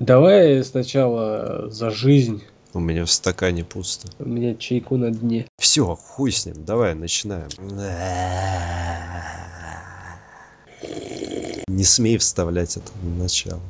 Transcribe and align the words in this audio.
Давай 0.00 0.62
сначала 0.62 1.68
за 1.70 1.90
жизнь. 1.90 2.42
У 2.72 2.78
меня 2.78 3.04
в 3.04 3.10
стакане 3.10 3.64
пусто. 3.64 4.08
У 4.20 4.28
меня 4.28 4.54
чайку 4.54 4.96
на 4.96 5.10
дне. 5.10 5.46
Все, 5.58 5.96
хуй 5.96 6.30
с 6.30 6.46
ним, 6.46 6.64
давай, 6.64 6.94
начинаем. 6.94 7.48
Не 11.66 11.84
смей 11.84 12.18
вставлять 12.18 12.76
это 12.76 12.92
на 13.02 13.22
начало. 13.24 13.60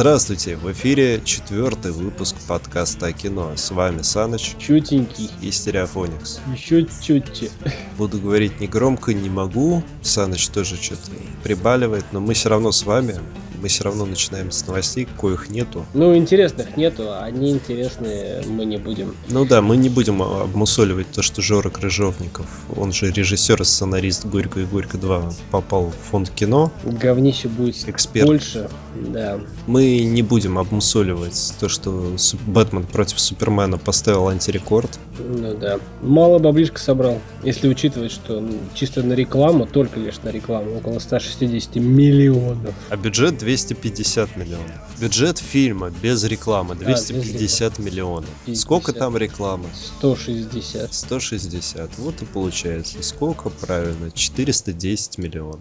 Здравствуйте, 0.00 0.56
в 0.56 0.72
эфире 0.72 1.20
четвертый 1.26 1.92
выпуск 1.92 2.34
подкаста 2.48 3.08
о 3.08 3.12
кино. 3.12 3.52
С 3.54 3.70
вами 3.70 4.00
Саныч 4.00 4.56
Чутенький. 4.58 5.30
и 5.42 5.50
Стереофоникс. 5.50 6.40
Еще 6.56 6.86
чуть-чуть. 7.02 7.50
Буду 7.98 8.18
говорить 8.18 8.60
не 8.60 8.66
громко, 8.66 9.12
не 9.12 9.28
могу. 9.28 9.84
Саныч 10.00 10.48
тоже 10.48 10.76
что-то 10.76 11.10
прибаливает, 11.44 12.06
но 12.12 12.20
мы 12.20 12.32
все 12.32 12.48
равно 12.48 12.72
с 12.72 12.84
вами. 12.84 13.16
Мы 13.60 13.68
все 13.68 13.84
равно 13.84 14.06
начинаем 14.06 14.50
с 14.50 14.66
новостей, 14.66 15.06
коих 15.20 15.50
нету. 15.50 15.84
Ну, 15.94 16.16
интересных 16.16 16.76
нету, 16.76 17.04
а 17.08 17.30
неинтересные 17.30 18.42
мы 18.46 18.64
не 18.64 18.78
будем. 18.78 19.14
Ну 19.28 19.44
да, 19.44 19.60
мы 19.60 19.76
не 19.76 19.88
будем 19.88 20.22
обмусоливать 20.22 21.10
то, 21.10 21.22
что 21.22 21.42
Жора 21.42 21.70
Крыжовников, 21.70 22.46
он 22.76 22.92
же 22.92 23.10
режиссер 23.10 23.60
и 23.60 23.64
сценарист 23.64 24.26
«Горько 24.26 24.60
и 24.60 24.64
Горько 24.64 24.96
2» 24.96 25.34
попал 25.50 25.90
в 25.90 26.10
фонд 26.10 26.30
кино. 26.30 26.72
Говнище 26.84 27.48
будет 27.48 27.88
Эксперт. 27.88 28.26
больше. 28.26 28.68
Да. 28.94 29.40
Мы 29.66 30.04
не 30.04 30.22
будем 30.22 30.58
обмусоливать 30.58 31.54
то, 31.60 31.68
что 31.68 32.16
Бэтмен 32.46 32.84
против 32.84 33.20
Супермена 33.20 33.78
поставил 33.78 34.28
антирекорд. 34.28 34.98
Ну 35.28 35.54
да. 35.54 35.78
Мало 36.02 36.38
баблишка 36.38 36.78
собрал. 36.78 37.18
Если 37.42 37.68
учитывать, 37.68 38.12
что 38.12 38.42
чисто 38.74 39.02
на 39.02 39.12
рекламу, 39.12 39.66
только 39.66 40.00
лишь 40.00 40.18
на 40.22 40.30
рекламу, 40.30 40.76
около 40.76 40.98
160 40.98 41.76
миллионов. 41.76 42.74
А 42.88 42.96
бюджет 42.96 43.38
250 43.38 44.36
миллионов. 44.36 44.70
Бюджет 45.00 45.38
фильма 45.38 45.90
без 46.02 46.22
рекламы 46.24 46.74
без 46.74 47.06
250 47.06 47.78
миллионов. 47.78 48.30
50. 48.46 48.62
Сколько 48.62 48.92
там 48.92 49.16
рекламы? 49.16 49.66
160. 49.98 50.92
160. 50.92 51.98
Вот 51.98 52.22
и 52.22 52.24
получается. 52.24 53.02
Сколько 53.02 53.50
правильно? 53.50 54.10
410 54.10 55.18
миллионов. 55.18 55.60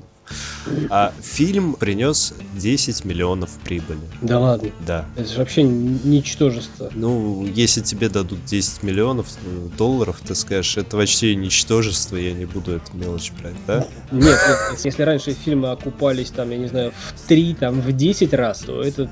А 0.90 1.14
фильм 1.22 1.74
принес 1.74 2.34
10 2.56 3.06
миллионов 3.06 3.50
прибыли. 3.64 4.00
Да 4.22 4.40
ладно. 4.40 4.70
Да. 4.86 5.06
Это 5.16 5.28
же 5.28 5.40
вообще 5.40 5.64
ничтожество. 5.64 6.92
Ну, 6.94 7.46
если 7.46 7.82
тебе 7.82 8.10
дадут 8.10 8.44
10 8.46 8.84
миллионов 8.84 9.28
э, 9.44 9.68
долларов, 9.78 10.18
ты 10.26 10.36
скажешь, 10.36 10.78
это 10.78 10.98
вообще 10.98 11.36
ничтожество, 11.36 12.16
я 12.18 12.34
не 12.34 12.46
буду 12.46 12.74
эту 12.74 12.96
мелочь 12.96 13.32
брать, 13.40 13.56
да? 13.68 13.88
Нет, 14.12 14.38
нет, 14.48 14.80
если 14.84 15.04
раньше 15.04 15.34
фильмы 15.34 15.72
окупались 15.72 16.30
там, 16.32 16.50
я 16.52 16.58
не 16.58 16.68
знаю, 16.68 16.94
в 17.16 17.28
3, 17.28 17.56
там, 17.56 17.82
в 17.82 17.92
10 17.92 18.34
раз, 18.34 18.60
то 18.60 18.82
этот 18.82 19.10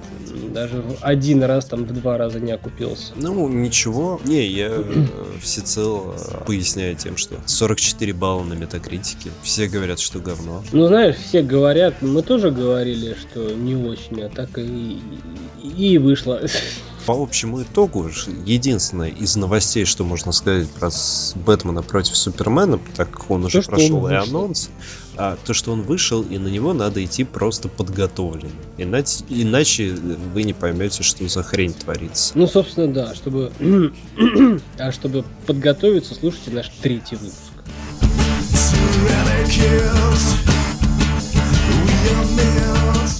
даже 0.53 0.81
в 0.81 0.97
один 1.01 1.43
раз, 1.43 1.65
там, 1.65 1.85
в 1.85 1.93
два 1.93 2.17
раза 2.17 2.39
не 2.39 2.51
окупился. 2.51 3.13
Ну, 3.15 3.47
ничего. 3.47 4.19
Не, 4.25 4.45
я 4.47 4.69
э, 4.69 5.05
всецело 5.41 6.15
э, 6.15 6.45
поясняю 6.45 6.95
тем, 6.95 7.17
что 7.17 7.35
44 7.45 8.13
балла 8.13 8.43
на 8.43 8.53
метакритике. 8.53 9.31
Все 9.43 9.67
говорят, 9.67 9.99
что 9.99 10.19
говно. 10.19 10.63
Ну, 10.71 10.87
знаешь, 10.87 11.06
все 11.13 11.41
говорят, 11.41 12.01
мы 12.01 12.21
тоже 12.21 12.51
говорили, 12.51 13.15
что 13.19 13.53
не 13.53 13.75
очень, 13.75 14.21
а 14.21 14.29
так 14.29 14.57
и, 14.57 14.99
и 15.63 15.97
вышло. 15.97 16.41
По 17.05 17.13
общему 17.13 17.61
итогу, 17.63 18.09
единственное 18.45 19.07
из 19.07 19.37
новостей, 19.37 19.85
что 19.85 20.03
можно 20.03 20.33
сказать 20.33 20.69
про 20.69 20.89
Бэтмена 21.35 21.81
против 21.81 22.17
Супермена, 22.17 22.79
так 22.97 23.09
как 23.09 23.31
он 23.31 23.45
уже 23.45 23.61
что 23.61 23.71
он 23.71 23.77
прошел 23.77 24.09
и 24.09 24.13
анонс, 24.13 24.69
а, 25.15 25.37
то, 25.45 25.53
что 25.53 25.71
он 25.71 25.83
вышел, 25.83 26.21
и 26.21 26.37
на 26.37 26.49
него 26.49 26.73
надо 26.73 27.01
идти 27.03 27.23
просто 27.23 27.69
подготовленным. 27.69 28.51
Иначе, 28.77 29.23
иначе 29.29 29.95
вы 30.33 30.43
не 30.43 30.51
поймете, 30.51 31.01
что 31.01 31.25
за 31.29 31.43
хрень 31.43 31.73
творится. 31.73 32.33
Ну, 32.35 32.45
собственно, 32.45 32.91
да, 32.91 33.15
чтобы... 33.15 33.53
а 34.77 34.91
чтобы 34.91 35.23
подготовиться, 35.45 36.13
слушайте 36.13 36.51
наш 36.51 36.69
третий 36.81 37.15
выпуск. 37.15 37.53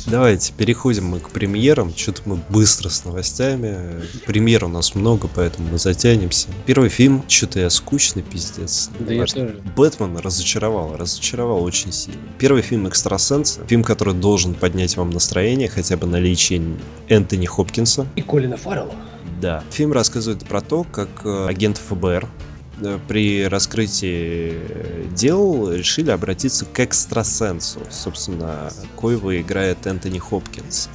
Давайте 0.10 0.54
переходим 0.54 1.06
мы 1.06 1.20
к 1.20 1.32
премьерам. 1.32 1.94
Что-то 1.94 2.22
мы 2.26 2.40
быстро 2.50 2.88
с 2.88 3.04
новостями. 3.04 4.02
Премьер 4.26 4.64
у 4.64 4.70
нас 4.70 4.96
много, 4.96 5.28
поэтому 5.28 5.70
мы 5.70 5.78
затянемся. 5.78 6.48
Первый 6.66 6.90
фильм, 6.90 7.24
что-то 7.28 7.60
я 7.60 7.70
скучный, 7.70 8.24
пиздец. 8.24 8.90
Да 9.00 9.14
я 9.14 9.26
тоже. 9.26 9.62
Бэтмен 9.76 10.18
разочаровал, 10.18 10.96
разочаровал 10.96 11.62
очень 11.62 11.92
сильно. 11.92 12.22
Первый 12.40 12.62
фильм 12.62 12.88
«Экстрасенсы», 12.88 13.60
фильм, 13.68 13.84
который 13.84 14.14
должен 14.14 14.54
поднять 14.54 14.96
вам 14.96 15.10
настроение, 15.10 15.68
хотя 15.68 15.98
бы 15.98 16.08
наличие 16.08 16.62
Энтони 17.10 17.46
Хопкинса. 17.46 18.08
И 18.16 18.22
Колина 18.22 18.56
Фаррелла. 18.56 18.96
Да. 19.42 19.62
Фильм 19.72 19.92
рассказывает 19.92 20.48
про 20.48 20.62
то, 20.62 20.86
как 20.86 21.10
э, 21.26 21.48
агент 21.48 21.78
ФБР 21.78 22.28
при 23.08 23.48
раскрытии 23.48 24.54
э, 24.54 25.04
дел 25.12 25.72
решили 25.72 26.12
обратиться 26.12 26.66
к 26.66 26.80
экстрасенсу, 26.80 27.82
собственно, 27.90 28.72
коего 28.96 29.40
играет 29.40 29.86
Энтони 29.88 30.20
Хопкинс. 30.20 30.90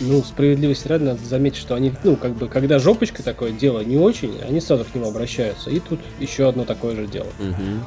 Ну, 0.00 0.22
справедливости 0.22 0.88
ради, 0.88 1.04
надо 1.04 1.24
заметить, 1.24 1.56
что 1.56 1.74
они, 1.74 1.92
ну, 2.04 2.16
как 2.16 2.34
бы, 2.34 2.48
когда 2.48 2.78
жопочка 2.78 3.22
такое 3.22 3.52
дело 3.52 3.80
не 3.80 3.96
очень, 3.96 4.38
они 4.42 4.60
сразу 4.60 4.84
к 4.84 4.94
нему 4.94 5.08
обращаются. 5.08 5.70
И 5.70 5.80
тут 5.80 6.00
еще 6.20 6.48
одно 6.48 6.64
такое 6.64 6.94
же 6.94 7.06
дело. 7.06 7.28
Мгм. 7.38 7.82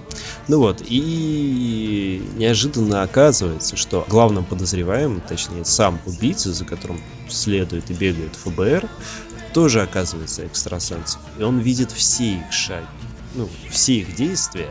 Ну 0.47 0.59
вот, 0.59 0.81
и 0.87 2.23
неожиданно 2.35 3.03
оказывается, 3.03 3.77
что 3.77 4.05
главным 4.09 4.43
подозреваемым, 4.43 5.21
точнее 5.21 5.65
сам 5.65 5.99
убийца, 6.07 6.51
за 6.51 6.65
которым 6.65 6.99
следует 7.27 7.91
и 7.91 7.93
бегает 7.93 8.35
ФБР, 8.35 8.89
тоже 9.53 9.81
оказывается 9.81 10.45
экстрасенсом. 10.45 11.21
И 11.37 11.43
он 11.43 11.59
видит 11.59 11.91
все 11.91 12.35
их 12.35 12.51
шаги, 12.51 12.87
ну, 13.35 13.49
все 13.69 13.95
их 13.99 14.15
действия 14.15 14.69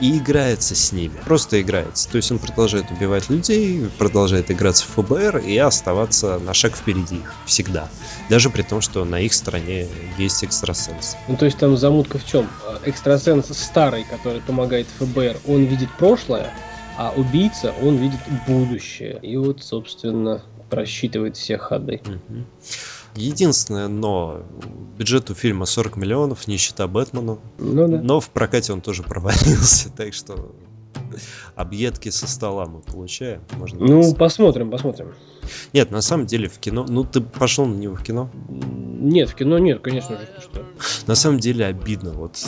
и 0.00 0.18
играется 0.18 0.74
с 0.74 0.92
ними. 0.92 1.14
Просто 1.24 1.60
играется. 1.60 2.08
То 2.10 2.16
есть 2.16 2.30
он 2.32 2.38
продолжает 2.38 2.90
убивать 2.90 3.28
людей, 3.28 3.88
продолжает 3.98 4.50
играться 4.50 4.84
в 4.84 5.02
ФБР 5.02 5.38
и 5.38 5.56
оставаться 5.58 6.38
на 6.38 6.54
шаг 6.54 6.74
впереди 6.74 7.16
их 7.16 7.34
всегда. 7.46 7.88
Даже 8.28 8.50
при 8.50 8.62
том, 8.62 8.80
что 8.80 9.04
на 9.04 9.20
их 9.20 9.34
стороне 9.34 9.88
есть 10.18 10.42
экстрасенс. 10.42 11.16
Ну, 11.28 11.36
то 11.36 11.44
есть 11.44 11.58
там 11.58 11.76
замутка 11.76 12.18
в 12.18 12.26
чем? 12.26 12.48
Экстрасенс 12.84 13.46
старый, 13.56 14.04
который 14.04 14.40
помогает 14.40 14.86
ФБР, 14.98 15.38
он 15.46 15.64
видит 15.64 15.90
прошлое, 15.98 16.52
а 16.96 17.12
убийца, 17.16 17.74
он 17.82 17.96
видит 17.96 18.20
будущее. 18.46 19.18
И 19.22 19.36
вот, 19.36 19.62
собственно, 19.62 20.42
просчитывает 20.70 21.36
все 21.36 21.58
ходы. 21.58 22.00
Мгм. 22.04 22.46
Единственное, 23.16 23.88
но 23.88 24.42
бюджет 24.98 25.30
у 25.30 25.34
фильма 25.34 25.66
40 25.66 25.96
миллионов, 25.96 26.46
не 26.46 26.56
счета 26.56 26.86
Бэтмену. 26.86 27.40
Ну 27.58 27.88
да. 27.88 28.00
Но 28.00 28.20
в 28.20 28.30
прокате 28.30 28.72
он 28.72 28.80
тоже 28.80 29.02
провалился, 29.02 29.90
так 29.96 30.14
что 30.14 30.52
объедки 31.56 32.08
со 32.08 32.26
стола 32.28 32.66
мы 32.66 32.80
получаем. 32.80 33.42
Можно 33.52 33.80
Ну, 33.80 34.02
сказать. 34.02 34.18
посмотрим, 34.18 34.70
посмотрим. 34.70 35.12
Нет, 35.72 35.90
на 35.90 36.00
самом 36.02 36.26
деле 36.26 36.48
в 36.48 36.58
кино... 36.58 36.86
Ну, 36.88 37.04
ты 37.04 37.20
пошел 37.20 37.66
на 37.66 37.74
него 37.74 37.96
в 37.96 38.02
кино? 38.02 38.30
Нет, 38.48 39.30
в 39.30 39.34
кино 39.34 39.58
нет, 39.58 39.80
конечно 39.80 40.16
же, 40.16 40.28
что. 40.40 40.64
На 41.06 41.14
самом 41.14 41.40
деле 41.40 41.66
обидно, 41.66 42.12
вот 42.12 42.38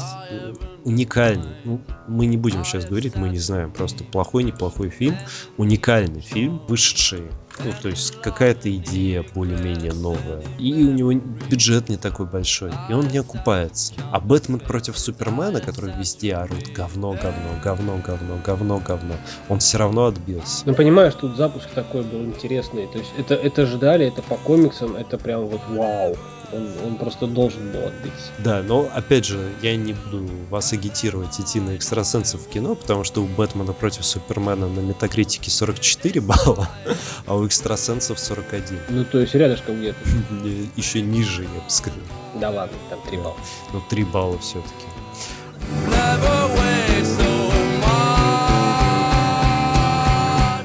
уникальный. 0.84 1.54
Ну, 1.64 1.80
мы 2.08 2.26
не 2.26 2.36
будем 2.36 2.64
сейчас 2.64 2.84
говорить, 2.84 3.16
мы 3.16 3.28
не 3.28 3.38
знаем, 3.38 3.72
просто 3.72 4.04
плохой, 4.04 4.44
неплохой 4.44 4.90
фильм, 4.90 5.16
уникальный 5.56 6.20
фильм, 6.20 6.60
вышедший, 6.68 7.22
ну, 7.64 7.72
то 7.80 7.88
есть 7.88 8.20
какая-то 8.20 8.74
идея 8.76 9.24
более-менее 9.34 9.92
новая. 9.92 10.42
И 10.58 10.72
у 10.84 10.92
него 10.92 11.12
бюджет 11.12 11.88
не 11.88 11.96
такой 11.96 12.26
большой, 12.26 12.72
и 12.88 12.92
он 12.92 13.08
не 13.08 13.18
окупается. 13.18 13.94
А 14.10 14.20
Бэтмен 14.20 14.60
против 14.60 14.98
Супермена, 14.98 15.60
который 15.60 15.94
везде 15.96 16.34
орут 16.34 16.68
говно, 16.74 17.12
говно, 17.12 17.60
говно, 17.62 18.00
говно, 18.04 18.40
говно, 18.44 18.82
говно, 18.84 19.14
он 19.48 19.58
все 19.58 19.78
равно 19.78 20.06
отбился. 20.06 20.62
Ну, 20.66 20.74
понимаешь, 20.74 21.14
тут 21.14 21.36
запуск 21.36 21.68
такой 21.74 22.02
был 22.02 22.24
интересный. 22.24 22.86
То 22.86 22.98
есть 22.98 23.12
это, 23.16 23.34
это 23.34 23.66
ждали, 23.66 24.06
это 24.06 24.22
по 24.22 24.36
комиксам, 24.36 24.96
это 24.96 25.18
прям 25.18 25.46
вот 25.46 25.60
вау. 25.68 26.16
Он, 26.52 26.68
он 26.84 26.96
просто 26.96 27.26
должен 27.26 27.70
был 27.72 27.86
отбиться. 27.86 28.30
Да, 28.38 28.62
но 28.62 28.90
опять 28.94 29.24
же, 29.24 29.52
я 29.62 29.76
не 29.76 29.94
буду 29.94 30.28
вас 30.50 30.72
агитировать 30.72 31.40
идти 31.40 31.60
на 31.60 31.76
экстрасенсов 31.76 32.42
в 32.42 32.48
кино, 32.48 32.74
потому 32.74 33.04
что 33.04 33.22
у 33.22 33.26
Бэтмена 33.26 33.72
против 33.72 34.04
Супермена 34.04 34.68
на 34.68 34.80
метакритике 34.80 35.50
44 35.50 36.20
балла, 36.20 36.68
а 37.26 37.36
у 37.36 37.46
экстрасенсов 37.46 38.18
41. 38.18 38.78
Ну, 38.90 39.04
то 39.04 39.20
есть 39.20 39.34
рядышком 39.34 39.78
где-то. 39.78 39.98
Еще 40.76 41.00
ниже, 41.00 41.42
я 41.42 41.48
бы 41.48 41.70
сказал. 41.70 42.00
Да 42.40 42.50
ладно, 42.50 42.76
там 42.90 43.00
три 43.06 43.18
балла. 43.18 43.36
Ну, 43.72 43.82
3 43.88 44.04
балла 44.04 44.38
все-таки. 44.38 44.86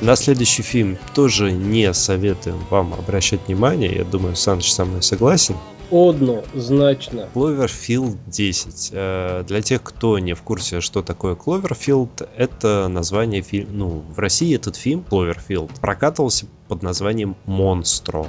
На 0.07 0.15
следующий 0.15 0.61
фильм 0.61 0.97
тоже 1.13 1.51
не 1.51 1.93
советуем 1.93 2.63
вам 2.69 2.93
обращать 2.93 3.41
внимание. 3.47 3.93
Я 3.93 4.05
думаю, 4.05 4.37
Саныч 4.37 4.71
со 4.71 4.85
мной 4.85 5.03
согласен. 5.03 5.57
Однозначно. 5.91 7.27
Cloverfield 7.33 8.17
10. 8.27 8.89
Э, 8.93 9.43
для 9.47 9.61
тех, 9.61 9.83
кто 9.83 10.19
не 10.19 10.33
в 10.33 10.41
курсе, 10.41 10.81
что 10.81 11.01
такое 11.01 11.35
Cloverfield, 11.35 12.27
это 12.35 12.87
название 12.87 13.41
фильма. 13.41 13.71
Ну, 13.71 14.03
в 14.09 14.19
России 14.19 14.55
этот 14.55 14.75
фильм 14.75 15.05
Cloverfield 15.09 15.71
прокатывался 15.79 16.45
под 16.67 16.83
названием 16.83 17.35
Монстро 17.45 18.27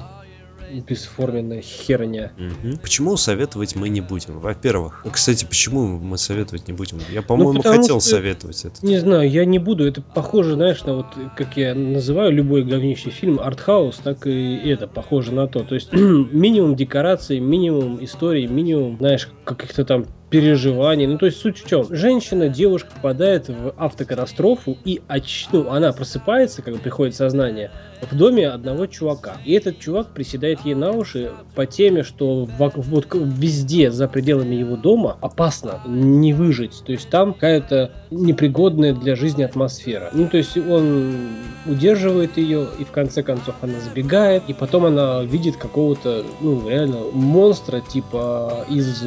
бесформенная 0.86 1.62
херня. 1.62 2.32
Угу. 2.36 2.78
Почему 2.82 3.16
советовать 3.16 3.76
мы 3.76 3.88
не 3.88 4.00
будем? 4.00 4.38
Во-первых, 4.40 5.04
кстати, 5.12 5.44
почему 5.44 5.98
мы 5.98 6.18
советовать 6.18 6.68
не 6.68 6.74
будим? 6.74 6.98
Я, 7.10 7.22
по-моему, 7.22 7.54
ну, 7.54 7.62
хотел 7.62 8.00
что, 8.00 8.10
советовать 8.10 8.64
это. 8.64 8.84
Не 8.84 8.98
знаю, 8.98 9.30
я 9.30 9.44
не 9.44 9.58
буду. 9.58 9.86
Это 9.86 10.02
похоже, 10.02 10.54
знаешь, 10.54 10.82
на 10.84 10.96
вот, 10.96 11.06
как 11.36 11.56
я 11.56 11.74
называю 11.74 12.32
любой 12.32 12.64
говнищий 12.64 13.10
фильм, 13.10 13.40
артхаус, 13.40 13.96
так 14.02 14.26
и 14.26 14.56
это 14.70 14.86
похоже 14.86 15.32
на 15.32 15.46
то. 15.46 15.60
То 15.60 15.74
есть 15.74 15.92
минимум 15.92 16.76
декораций, 16.76 17.40
минимум 17.40 18.02
истории, 18.04 18.46
минимум, 18.46 18.96
знаешь, 18.98 19.28
каких-то 19.44 19.84
там 19.84 20.06
переживаний. 20.30 21.06
Ну, 21.06 21.19
то 21.19 21.26
есть 21.26 21.38
суть 21.38 21.58
в 21.58 21.69
чем? 21.69 21.86
Женщина, 21.90 22.48
девушка 22.48 22.90
попадает 22.94 23.48
в 23.48 23.75
автокатастрофу 23.76 24.76
и 24.84 25.00
оч... 25.08 25.48
ну, 25.52 25.70
она 25.70 25.92
просыпается, 25.92 26.62
когда 26.62 26.78
приходит 26.78 27.14
сознание, 27.14 27.70
в 28.10 28.16
доме 28.16 28.48
одного 28.48 28.86
чувака. 28.86 29.38
И 29.44 29.52
этот 29.52 29.78
чувак 29.78 30.08
приседает 30.08 30.60
ей 30.64 30.75
на 30.75 30.92
уши 30.92 31.32
по 31.54 31.66
теме, 31.66 32.02
что 32.02 32.44
в... 32.44 32.72
вот 32.76 33.06
везде 33.12 33.90
за 33.90 34.08
пределами 34.08 34.54
его 34.54 34.76
дома 34.76 35.16
опасно 35.20 35.80
не 35.86 36.32
выжить. 36.32 36.82
То 36.84 36.92
есть 36.92 37.08
там 37.08 37.32
какая-то 37.32 37.90
непригодная 38.10 38.94
для 38.94 39.16
жизни 39.16 39.42
атмосфера. 39.42 40.10
Ну, 40.12 40.28
то 40.28 40.36
есть 40.36 40.56
он 40.56 41.28
удерживает 41.66 42.36
ее, 42.36 42.66
и 42.78 42.84
в 42.84 42.90
конце 42.90 43.22
концов 43.22 43.54
она 43.60 43.80
забегает, 43.80 44.42
и 44.48 44.52
потом 44.52 44.86
она 44.86 45.22
видит 45.25 45.56
какого-то, 45.56 46.25
ну, 46.40 46.69
реально 46.69 46.98
монстра, 47.12 47.80
типа 47.80 48.64
из... 48.70 49.02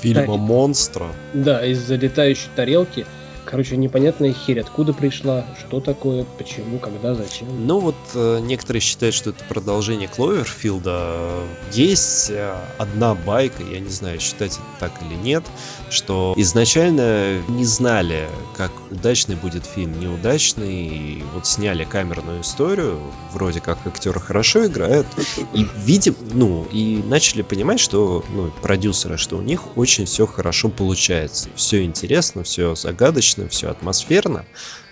Фильма 0.00 0.36
монстра. 0.58 1.06
Да, 1.34 1.64
из 1.64 1.78
залетающей 1.78 2.50
тарелки. 2.56 3.06
Короче, 3.50 3.78
непонятная 3.78 4.34
херь, 4.34 4.60
откуда 4.60 4.92
пришла, 4.92 5.46
что 5.58 5.80
такое, 5.80 6.26
почему, 6.36 6.78
когда, 6.78 7.14
зачем. 7.14 7.48
Ну 7.66 7.78
вот 7.78 7.94
э, 8.14 8.40
некоторые 8.42 8.82
считают, 8.82 9.14
что 9.14 9.30
это 9.30 9.42
продолжение 9.48 10.06
Кловерфилда. 10.06 11.30
Есть 11.72 12.28
э, 12.28 12.54
одна 12.76 13.14
байка, 13.14 13.62
я 13.62 13.80
не 13.80 13.88
знаю, 13.88 14.20
считать 14.20 14.52
это 14.52 14.90
так 14.90 14.92
или 15.00 15.14
нет, 15.14 15.44
что 15.88 16.34
изначально 16.36 17.40
не 17.48 17.64
знали, 17.64 18.28
как 18.54 18.70
удачный 18.90 19.36
будет 19.36 19.64
фильм, 19.64 19.98
неудачный, 19.98 20.86
и 20.86 21.24
вот 21.32 21.46
сняли 21.46 21.84
камерную 21.84 22.42
историю, 22.42 22.98
вроде 23.32 23.62
как 23.62 23.78
актеры 23.86 24.20
хорошо 24.20 24.66
играют, 24.66 25.06
и 25.54 25.66
видим, 25.86 26.14
ну, 26.34 26.66
и 26.70 27.02
начали 27.06 27.40
понимать, 27.40 27.80
что, 27.80 28.22
ну, 28.34 28.50
продюсеры, 28.60 29.16
что 29.16 29.38
у 29.38 29.42
них 29.42 29.78
очень 29.78 30.04
все 30.04 30.26
хорошо 30.26 30.68
получается, 30.68 31.48
все 31.54 31.82
интересно, 31.82 32.42
все 32.42 32.74
загадочно, 32.74 33.37
динамично, 33.38 33.48
все 33.48 33.70
атмосферно, 33.70 34.44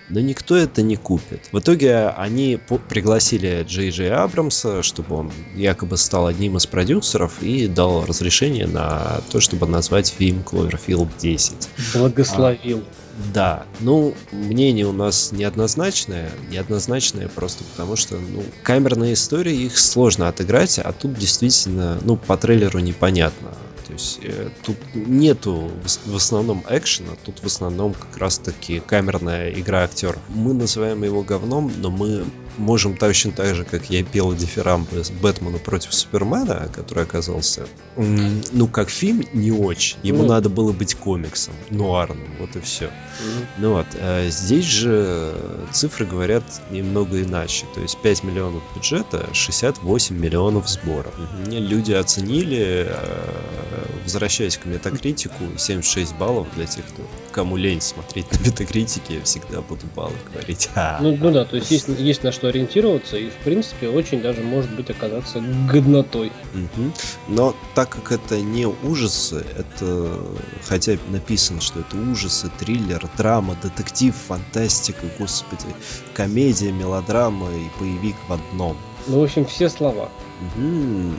но 0.09 0.21
никто 0.21 0.57
это 0.57 0.83
не 0.83 0.97
купит. 0.97 1.49
В 1.51 1.59
итоге 1.59 2.09
они 2.17 2.61
пригласили 2.89 3.65
Джей 3.67 3.91
Джей 3.91 4.13
Абрамса, 4.13 4.83
чтобы 4.83 5.17
он 5.17 5.33
якобы 5.55 5.97
стал 5.97 6.27
одним 6.27 6.57
из 6.57 6.67
продюсеров 6.67 7.43
и 7.43 7.67
дал 7.67 8.05
разрешение 8.07 8.67
на 8.67 9.21
то, 9.33 9.41
чтобы 9.41 9.67
назвать 9.67 10.09
фильм 10.09 10.45
Cloverfield 10.47 11.09
10. 11.19 11.69
Благословил. 11.95 12.79
А, 12.79 13.33
да, 13.35 13.65
ну, 13.81 14.15
мнение 14.31 14.87
у 14.87 14.93
нас 14.93 15.33
неоднозначное, 15.33 16.31
неоднозначное 16.51 17.29
просто 17.29 17.65
потому, 17.65 17.97
что, 17.97 18.17
ну, 18.17 18.45
камерные 18.63 19.15
истории, 19.15 19.65
их 19.65 19.79
сложно 19.79 20.29
отыграть, 20.29 20.79
а 20.79 20.93
тут 20.93 21.15
действительно, 21.15 21.99
ну, 22.05 22.17
по 22.17 22.37
трейлеру 22.37 22.79
непонятно, 22.79 23.55
есть 23.97 24.21
э, 24.23 24.51
тут 24.65 24.77
нету 24.95 25.71
в 26.07 26.17
основном 26.17 26.63
экшена, 26.69 27.13
тут 27.25 27.43
в 27.43 27.47
основном 27.47 27.95
как 27.95 28.17
раз 28.19 28.39
таки 28.39 28.81
камерная 28.81 29.51
игра 29.51 29.83
актеров. 29.83 30.21
Мы 30.29 30.55
называем 30.55 31.03
его 31.03 31.23
говном, 31.23 31.73
но 31.79 31.91
мы 31.91 32.25
можем 32.59 32.97
точно 32.97 33.33
так 33.33 33.55
же, 33.55 33.65
как 33.65 33.91
я 33.91 34.03
пел 34.05 34.35
дифирамбы 34.35 35.05
с 35.05 35.11
Бэтмена 35.11 35.59
против 35.59 35.95
Супермена, 35.95 36.69
который 36.75 37.05
оказался, 37.05 37.67
ну, 37.97 38.69
как 38.69 38.91
фильм, 38.91 39.25
не 39.33 39.51
очень. 39.51 39.99
Ему 40.03 40.25
mm. 40.25 40.29
надо 40.29 40.49
было 40.49 40.73
быть 40.73 40.95
комиксом, 40.95 41.55
нуарным, 41.71 42.29
вот 42.39 42.57
и 42.57 42.61
все. 42.61 42.87
Mm. 42.87 43.47
Ну 43.59 43.73
вот, 43.75 43.87
а 43.95 44.29
здесь 44.29 44.65
же 44.65 45.35
цифры 45.73 46.07
говорят 46.07 46.45
немного 46.71 47.23
иначе. 47.23 47.67
То 47.75 47.81
есть 47.81 47.99
5 48.03 48.25
миллионов 48.25 48.63
бюджета, 48.75 49.27
68 49.33 50.17
миллионов 50.17 50.69
сборов. 50.69 51.15
Мне 51.47 51.59
люди 51.59 51.93
оценили, 51.93 52.87
э, 52.89 53.85
возвращаясь 54.05 54.57
к 54.57 54.67
метакритику, 54.67 55.45
76 55.57 56.15
баллов 56.17 56.47
для 56.55 56.67
тех, 56.67 56.85
кто 56.87 57.03
кому 57.33 57.57
лень 57.59 57.83
смотреть 57.83 58.33
на 58.33 58.47
метакритике, 58.47 59.17
я 59.17 59.23
всегда 59.23 59.61
буду 59.61 59.87
баллы 59.95 60.17
говорить. 60.33 60.71
Ну, 61.01 61.17
ну 61.17 61.31
да, 61.31 61.45
то 61.45 61.57
есть 61.57 61.71
есть, 61.71 61.89
есть 61.89 62.23
на 62.23 62.33
что 62.47 62.49
ориентироваться, 62.49 63.17
и 63.17 63.31
в 63.31 63.37
принципе 63.45 63.89
очень 63.89 64.23
даже 64.23 64.43
может 64.43 64.75
быть 64.75 64.91
оказаться 64.91 65.43
годнотой. 65.71 66.31
Угу. 66.55 66.93
Но 67.29 67.57
так 67.75 67.91
как 67.91 68.13
это 68.13 68.41
не 68.41 68.67
ужасы, 68.67 69.45
это 69.57 70.21
хотя 70.65 70.97
написано, 71.11 71.61
что 71.61 71.81
это 71.81 71.97
ужасы, 71.97 72.51
триллер, 72.59 73.09
драма, 73.17 73.57
детектив, 73.63 74.15
фантастика, 74.15 75.07
господи, 75.19 75.67
комедия, 76.15 76.73
мелодрама 76.73 77.49
и 77.51 77.81
боевик 77.81 78.17
в 78.29 78.33
одном. 78.33 78.77
Ну, 79.07 79.21
в 79.21 79.25
общем, 79.25 79.45
все 79.45 79.69
слова. 79.69 80.09
Угу. 80.57 81.15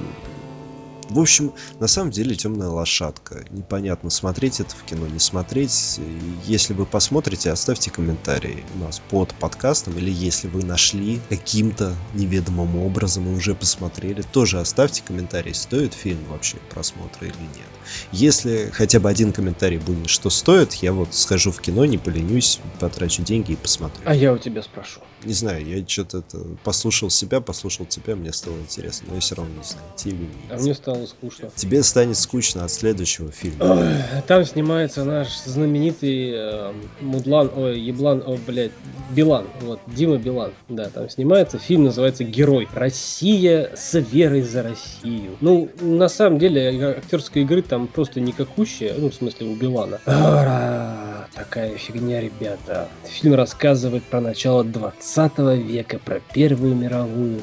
В 1.09 1.19
общем, 1.19 1.53
на 1.79 1.87
самом 1.87 2.11
деле 2.11 2.35
темная 2.35 2.67
лошадка. 2.67 3.45
Непонятно, 3.51 4.09
смотреть 4.09 4.59
это 4.59 4.75
в 4.75 4.83
кино, 4.83 5.07
не 5.07 5.19
смотреть. 5.19 5.99
Если 6.45 6.73
вы 6.73 6.85
посмотрите, 6.85 7.51
оставьте 7.51 7.91
комментарии 7.91 8.63
у 8.75 8.79
нас 8.79 9.01
под 9.09 9.33
подкастом. 9.35 9.97
Или 9.97 10.11
если 10.11 10.47
вы 10.47 10.63
нашли 10.63 11.19
каким-то 11.29 11.95
неведомым 12.13 12.77
образом 12.77 13.31
и 13.31 13.35
уже 13.35 13.55
посмотрели, 13.55 14.21
тоже 14.21 14.59
оставьте 14.59 15.01
комментарий, 15.01 15.53
стоит 15.53 15.93
фильм 15.93 16.19
вообще 16.29 16.57
просмотра 16.69 17.25
или 17.27 17.33
нет. 17.33 17.67
Если 18.11 18.69
хотя 18.73 18.99
бы 18.99 19.09
один 19.09 19.31
комментарий 19.31 19.77
будет, 19.77 20.09
что 20.09 20.29
стоит, 20.29 20.73
я 20.75 20.91
вот 20.91 21.13
схожу 21.13 21.51
в 21.51 21.61
кино, 21.61 21.85
не 21.85 21.97
поленюсь, 21.97 22.59
потрачу 22.79 23.23
деньги 23.23 23.53
и 23.53 23.55
посмотрю. 23.55 24.03
А 24.05 24.13
я 24.13 24.33
у 24.33 24.37
тебя 24.37 24.61
спрошу. 24.61 24.99
Не 25.23 25.33
знаю, 25.33 25.65
я 25.65 25.85
что-то 25.87 26.23
послушал 26.63 27.09
себя, 27.09 27.41
послушал 27.41 27.85
тебя, 27.85 28.15
мне 28.15 28.31
стало 28.31 28.57
интересно, 28.59 29.07
но 29.09 29.15
я 29.15 29.21
все 29.21 29.35
равно 29.35 29.51
не 29.55 29.63
знаю, 29.63 29.85
тебе 29.95 30.27
А 30.51 30.57
мне 30.57 30.75
стало 30.75 30.96
скучно. 31.05 31.49
Тебе 31.55 31.83
станет 31.83 32.17
скучно 32.17 32.65
от 32.65 32.71
следующего 32.71 33.31
фильма. 33.31 34.01
Там 34.27 34.45
снимается 34.45 35.03
наш 35.03 35.37
знаменитый 35.45 36.31
э, 36.33 36.73
Мудлан, 37.01 37.51
ой, 37.55 37.79
Еблан, 37.79 38.23
о, 38.25 38.37
блядь, 38.47 38.71
Билан, 39.11 39.45
вот, 39.61 39.79
Дима 39.87 40.17
Билан, 40.17 40.51
да, 40.67 40.89
там 40.89 41.09
снимается, 41.09 41.59
фильм 41.59 41.85
называется 41.85 42.23
«Герой». 42.23 42.67
Россия 42.73 43.71
с 43.75 43.97
верой 43.99 44.41
за 44.41 44.63
Россию. 44.63 45.37
Ну, 45.39 45.69
на 45.79 46.09
самом 46.09 46.39
деле, 46.39 46.95
актерской 46.97 47.43
игры 47.43 47.61
там 47.61 47.87
просто 47.87 48.19
никакущая, 48.19 48.95
ну, 48.97 49.09
в 49.09 49.13
смысле, 49.13 49.47
у 49.47 49.55
Билана. 49.55 49.99
Ара, 50.05 51.27
такая 51.33 51.77
фигня, 51.77 52.21
ребята. 52.21 52.89
Фильм 53.05 53.35
рассказывает 53.35 54.03
про 54.03 54.19
начало 54.19 54.63
20 54.63 55.37
века, 55.65 55.99
про 55.99 56.19
Первую 56.33 56.75
мировую, 56.75 57.41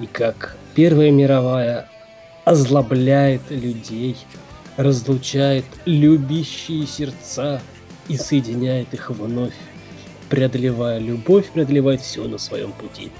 и 0.00 0.06
как 0.06 0.56
Первая 0.74 1.10
мировая 1.10 1.88
озлобляет 2.48 3.42
людей, 3.50 4.16
разлучает 4.78 5.66
любящие 5.84 6.86
сердца 6.86 7.60
и 8.08 8.16
соединяет 8.16 8.94
их 8.94 9.10
вновь, 9.10 9.54
преодолевая 10.30 10.98
любовь, 10.98 11.50
преодолевает 11.50 12.00
все 12.00 12.26
на 12.26 12.38
своем 12.38 12.72
пути. 12.72 13.12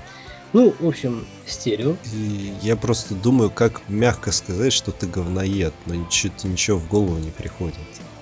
Ну, 0.54 0.74
в 0.80 0.88
общем, 0.88 1.26
стерео. 1.46 1.96
И 2.14 2.54
я 2.62 2.74
просто 2.74 3.14
думаю, 3.14 3.50
как 3.50 3.82
мягко 3.88 4.32
сказать, 4.32 4.72
что 4.72 4.92
ты 4.92 5.06
говноед, 5.06 5.74
но 5.84 5.94
ничего, 5.94 6.32
ничего 6.44 6.78
в 6.78 6.88
голову 6.88 7.18
не 7.18 7.30
приходит. 7.30 7.76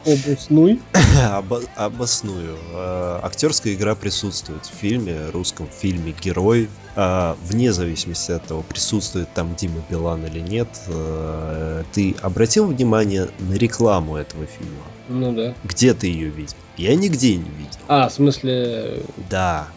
Обоснуй. 0.06 0.80
Обо 1.32 1.60
обосную. 1.74 2.56
Э, 2.72 3.20
актерская 3.22 3.74
игра 3.74 3.94
присутствует 3.94 4.64
в 4.64 4.72
фильме, 4.72 5.30
русском 5.32 5.66
фильме 5.68 6.14
«Герой». 6.20 6.68
Э, 6.94 7.34
вне 7.42 7.72
зависимости 7.72 8.30
от 8.30 8.44
того, 8.46 8.62
присутствует 8.62 9.28
там 9.34 9.54
Дима 9.56 9.82
Билан 9.90 10.24
или 10.26 10.40
нет, 10.40 10.68
э, 10.86 11.82
ты 11.92 12.14
обратил 12.22 12.66
внимание 12.66 13.28
на 13.40 13.54
рекламу 13.54 14.16
этого 14.16 14.46
фильма? 14.46 14.84
Ну 15.08 15.32
да. 15.32 15.54
Где 15.64 15.92
ты 15.92 16.06
ее 16.06 16.28
видел? 16.28 16.56
Я 16.76 16.94
нигде 16.94 17.36
не 17.36 17.50
видел. 17.50 17.78
А, 17.88 18.08
в 18.08 18.12
смысле... 18.12 19.02
Да, 19.28 19.68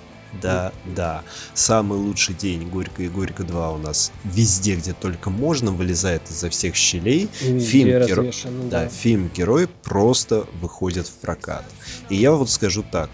да, 0.41 0.71
да. 0.86 1.24
Самый 1.53 1.98
лучший 1.98 2.36
день 2.36 2.69
Горько 2.69 3.03
и 3.03 3.07
Горько 3.07 3.43
2 3.43 3.71
у 3.71 3.77
нас 3.77 4.12
везде, 4.24 4.75
где 4.75 4.93
только 4.93 5.29
можно, 5.29 5.71
вылезает 5.71 6.21
изо 6.29 6.50
всех 6.50 6.75
щелей. 6.75 7.27
фильм, 7.27 8.05
Геро... 8.05 8.24
да. 8.69 8.81
да, 8.83 8.88
фильм 8.88 9.29
Герой 9.36 9.67
просто 9.67 10.45
выходит 10.62 11.07
в 11.07 11.13
прокат. 11.15 11.65
И 12.09 12.15
я 12.15 12.31
вот 12.31 12.50
скажу 12.50 12.83
так. 12.83 13.09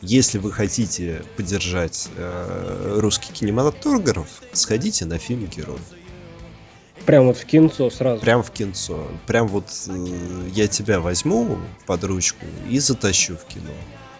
если 0.00 0.38
вы 0.38 0.52
хотите 0.52 1.22
поддержать 1.36 2.08
э, 2.16 2.98
русский 3.00 3.32
кинематограф, 3.32 4.28
сходите 4.52 5.04
на 5.04 5.18
фильм 5.18 5.46
«Герой». 5.46 5.78
Прям 7.06 7.26
вот 7.26 7.36
в 7.36 7.44
кинцо 7.44 7.88
сразу. 7.90 8.20
Прям 8.20 8.42
в 8.42 8.50
кинцо. 8.50 9.06
Прям 9.26 9.46
вот 9.46 9.66
э, 9.86 10.48
я 10.52 10.66
тебя 10.66 11.00
возьму 11.00 11.58
под 11.86 12.04
ручку 12.04 12.44
и 12.68 12.78
затащу 12.78 13.36
в 13.36 13.44
кино 13.44 13.72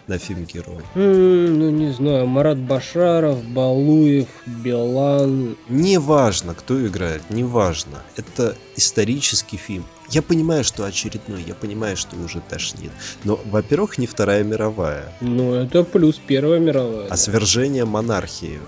на 0.09 0.19
фильм 0.19 0.45
«Герой». 0.45 0.83
М, 0.95 1.59
ну, 1.59 1.71
не 1.71 1.93
знаю, 1.93 2.27
Марат 2.27 2.59
Башаров, 2.59 3.43
Балуев, 3.45 4.29
Билан. 4.47 5.57
Неважно, 5.69 6.55
кто 6.55 6.87
играет, 6.87 7.23
неважно. 7.31 8.03
Это 8.17 8.55
исторический 8.77 9.57
фильм. 9.57 9.85
Я 10.11 10.23
понимаю, 10.23 10.63
что 10.63 10.85
очередной, 10.85 11.43
я 11.43 11.55
понимаю, 11.55 11.97
что 11.97 12.17
уже 12.17 12.41
тошнит. 12.41 12.93
Но, 13.25 13.41
во-первых, 13.47 13.99
не 13.99 14.07
Вторая 14.07 14.45
мировая, 14.45 15.13
Ну, 15.21 15.55
это 15.55 15.83
плюс 15.83 16.21
Первая 16.27 16.61
мировая. 16.61 17.09
а 17.09 17.17
свержение 17.17 17.85
монархии 17.85 18.61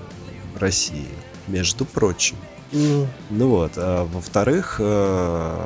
в 0.54 0.59
России, 0.61 1.07
между 1.47 1.85
прочим. 1.85 2.37
Ну, 2.73 3.07
Ну 3.30 3.49
вот, 3.49 3.73
а 3.76 4.04
во-вторых, 4.12 4.76
э, 4.80 5.57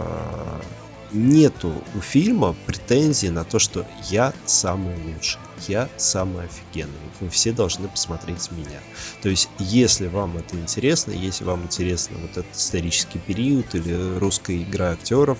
нету 1.12 1.72
у 1.96 2.00
фильма 2.00 2.54
претензий 2.66 3.30
на 3.30 3.44
то, 3.44 3.58
что 3.58 3.86
я 4.10 4.32
самый 4.44 4.94
лучший, 5.06 5.40
я 5.68 5.88
самый 5.96 6.46
офигенный, 6.46 6.98
вы 7.20 7.28
все 7.28 7.52
должны 7.52 7.88
посмотреть 7.88 8.50
меня. 8.50 8.80
То 9.22 9.28
есть, 9.28 9.48
если 9.58 10.06
вам 10.06 10.36
это 10.36 10.56
интересно, 10.56 11.12
если 11.12 11.44
вам 11.44 11.62
интересно 11.64 12.18
вот 12.18 12.32
этот 12.32 12.54
исторический 12.54 13.18
период 13.18 13.74
или 13.74 14.18
русская 14.18 14.62
игра 14.62 14.92
актеров, 14.92 15.38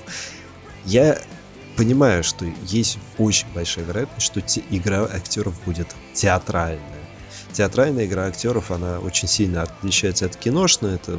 я 0.84 1.20
понимаю, 1.76 2.22
что 2.24 2.46
есть 2.62 2.98
очень 3.18 3.46
большая 3.54 3.84
вероятность, 3.84 4.26
что 4.26 4.40
те- 4.40 4.64
игра 4.70 5.04
актеров 5.04 5.54
будет 5.64 5.88
театральная. 6.12 6.80
Театральная 7.52 8.06
игра 8.06 8.26
актеров, 8.26 8.70
она 8.70 8.98
очень 8.98 9.28
сильно 9.28 9.62
отличается 9.62 10.26
от 10.26 10.36
киношной, 10.36 10.94
это 10.94 11.18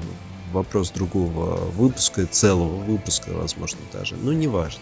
вопрос 0.51 0.91
другого 0.91 1.55
выпуска, 1.71 2.25
целого 2.25 2.77
выпуска, 2.77 3.29
возможно, 3.31 3.79
даже. 3.91 4.15
Ну, 4.15 4.31
неважно. 4.31 4.81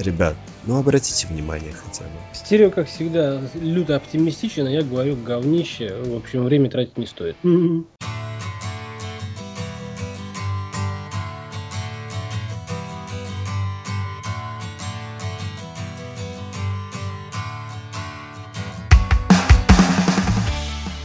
Ребят, 0.00 0.34
ну 0.64 0.78
обратите 0.78 1.26
внимание 1.26 1.72
хотя 1.72 2.04
бы. 2.04 2.10
Стерео, 2.32 2.70
как 2.70 2.88
всегда, 2.88 3.38
люто 3.54 3.96
оптимистичен, 3.96 4.66
а 4.66 4.70
я 4.70 4.82
говорю 4.82 5.14
говнище. 5.14 5.94
В 6.02 6.16
общем, 6.16 6.44
время 6.44 6.70
тратить 6.70 6.96
не 6.96 7.04
стоит. 7.04 7.36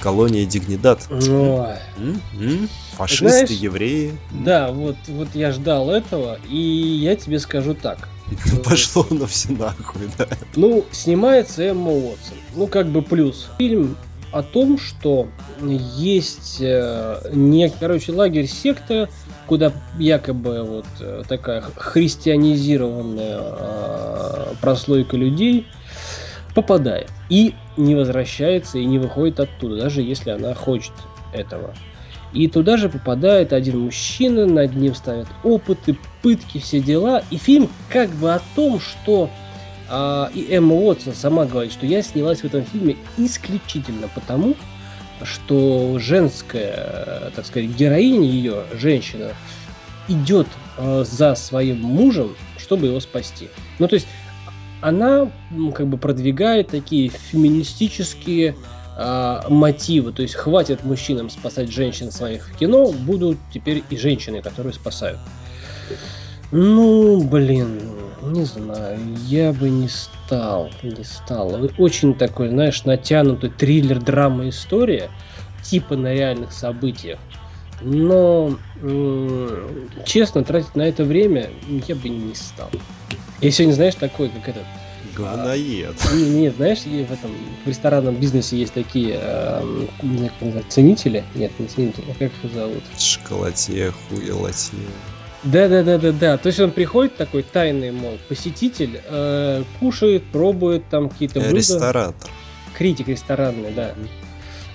Колония 0.01 0.45
Дигнидат. 0.45 1.01
Фашисты, 2.93 3.27
Знаешь, 3.27 3.49
евреи. 3.49 4.13
Да, 4.31 4.71
вот, 4.71 4.95
вот 5.07 5.29
я 5.33 5.51
ждал 5.51 5.89
этого, 5.89 6.39
и 6.49 6.55
я 6.55 7.17
тебе 7.17 7.39
скажу 7.39 7.73
так. 7.73 8.07
Ну, 8.51 8.59
Пошло 8.63 9.05
оно 9.09 9.25
все 9.27 9.51
нахуй, 9.51 10.09
да. 10.17 10.27
Ну, 10.55 10.85
снимается 10.91 11.63
Эмма 11.63 11.91
Уотсон. 11.91 12.37
Ну, 12.55 12.67
как 12.67 12.87
бы 12.87 13.01
плюс. 13.01 13.49
Фильм 13.57 13.97
о 14.31 14.43
том, 14.43 14.77
что 14.77 15.27
есть 15.61 16.57
э, 16.59 17.29
не, 17.31 17.69
короче, 17.69 18.11
лагерь 18.11 18.47
секта, 18.47 19.09
куда 19.47 19.71
якобы 19.97 20.61
вот 20.63 20.85
э, 20.99 21.23
такая 21.27 21.63
христианизированная 21.77 23.39
э, 23.39 24.53
прослойка 24.59 25.15
людей 25.15 25.67
попадает 26.53 27.09
и 27.29 27.55
не 27.77 27.95
возвращается 27.95 28.77
и 28.77 28.85
не 28.85 28.99
выходит 28.99 29.39
оттуда, 29.39 29.77
даже 29.77 30.01
если 30.01 30.31
она 30.31 30.53
хочет 30.53 30.93
этого. 31.31 31.73
И 32.35 32.49
туда 32.49 32.75
же 32.75 32.89
попадает 32.89 33.53
один 33.53 33.79
мужчина, 33.79 34.45
над 34.45 34.75
ним 34.75 34.93
ставят 34.93 35.27
опыты, 35.43 35.97
пытки, 36.21 36.59
все 36.59 36.81
дела. 36.81 37.23
И 37.31 37.37
фильм 37.37 37.69
как 37.89 38.09
бы 38.09 38.33
о 38.33 38.41
том, 38.55 38.81
что 38.81 39.29
а, 39.89 40.29
и 40.33 40.45
Эмма 40.53 40.75
Уотсон 40.75 41.13
сама 41.13 41.45
говорит, 41.45 41.71
что 41.71 41.85
я 41.85 42.01
снялась 42.01 42.41
в 42.41 42.45
этом 42.45 42.65
фильме 42.65 42.97
исключительно 43.17 44.09
потому, 44.13 44.55
что 45.23 45.97
женская, 45.97 47.31
так 47.35 47.45
сказать, 47.45 47.69
героиня 47.69 48.27
ее, 48.27 48.63
женщина, 48.73 49.29
идет 50.09 50.47
э, 50.77 51.05
за 51.09 51.35
своим 51.35 51.81
мужем, 51.81 52.35
чтобы 52.57 52.87
его 52.87 52.99
спасти. 52.99 53.47
Ну, 53.79 53.87
то 53.87 53.95
есть 53.95 54.07
она 54.81 55.31
как 55.73 55.87
бы 55.87 55.97
продвигает 55.97 56.67
такие 56.67 57.09
феминистические 57.09 58.55
а, 58.97 59.45
мотивы. 59.49 60.11
То 60.13 60.21
есть 60.21 60.35
хватит 60.35 60.83
мужчинам 60.83 61.29
спасать 61.29 61.71
женщин 61.71 62.11
своих 62.11 62.47
в 62.49 62.57
кино, 62.57 62.91
будут 62.91 63.37
теперь 63.53 63.83
и 63.89 63.97
женщины, 63.97 64.41
которые 64.41 64.73
спасают. 64.73 65.19
Ну, 66.51 67.21
блин, 67.21 67.81
не 68.21 68.43
знаю, 68.43 68.99
я 69.27 69.51
бы 69.51 69.69
не 69.69 69.89
стал, 69.89 70.69
не 70.83 71.03
стал. 71.03 71.69
Очень 71.77 72.15
такой, 72.15 72.49
знаешь, 72.49 72.85
натянутый 72.85 73.49
триллер, 73.49 74.01
драма, 74.01 74.47
история, 74.49 75.09
типа 75.63 75.95
на 75.95 76.13
реальных 76.13 76.53
событиях. 76.53 77.19
Но, 77.81 78.57
честно, 80.05 80.43
тратить 80.43 80.75
на 80.75 80.83
это 80.83 81.03
время 81.03 81.49
я 81.87 81.95
бы 81.95 82.07
не 82.07 82.33
стал. 82.33 82.69
Я 83.41 83.51
сегодня, 83.51 83.73
знаешь, 83.73 83.95
такой, 83.95 84.29
как 84.29 84.47
этот, 84.49 84.63
Говноед. 85.15 85.95
не, 86.13 86.29
не, 86.29 86.49
знаешь, 86.49 86.79
в 86.79 87.11
этом 87.11 87.31
в 87.63 87.67
ресторанном 87.67 88.15
бизнесе 88.15 88.57
есть 88.57 88.73
такие 88.73 89.19
эм, 89.21 89.87
не 90.01 90.17
знаю, 90.17 90.31
как 90.31 90.41
называют, 90.41 90.71
ценители? 90.71 91.23
Нет, 91.35 91.51
не 91.59 91.67
ценители, 91.67 92.05
а 92.09 92.13
как 92.13 92.31
их 92.43 92.53
зовут? 92.53 92.83
Шоколатье, 92.97 93.91
хуелоте. 93.91 94.77
Да, 95.43 95.67
да, 95.67 95.83
да, 95.83 95.97
да, 95.97 96.11
да. 96.11 96.37
То 96.37 96.47
есть 96.47 96.59
он 96.59 96.71
приходит 96.71 97.17
такой 97.17 97.43
тайный, 97.43 97.91
мол, 97.91 98.17
посетитель, 98.27 98.99
э, 99.05 99.63
кушает, 99.79 100.23
пробует 100.31 100.89
там 100.89 101.09
какие-то 101.09 101.39
блюда. 101.39 101.55
Ресторатор. 101.55 102.31
Критик 102.75 103.07
ресторанный, 103.07 103.71
да. 103.71 103.93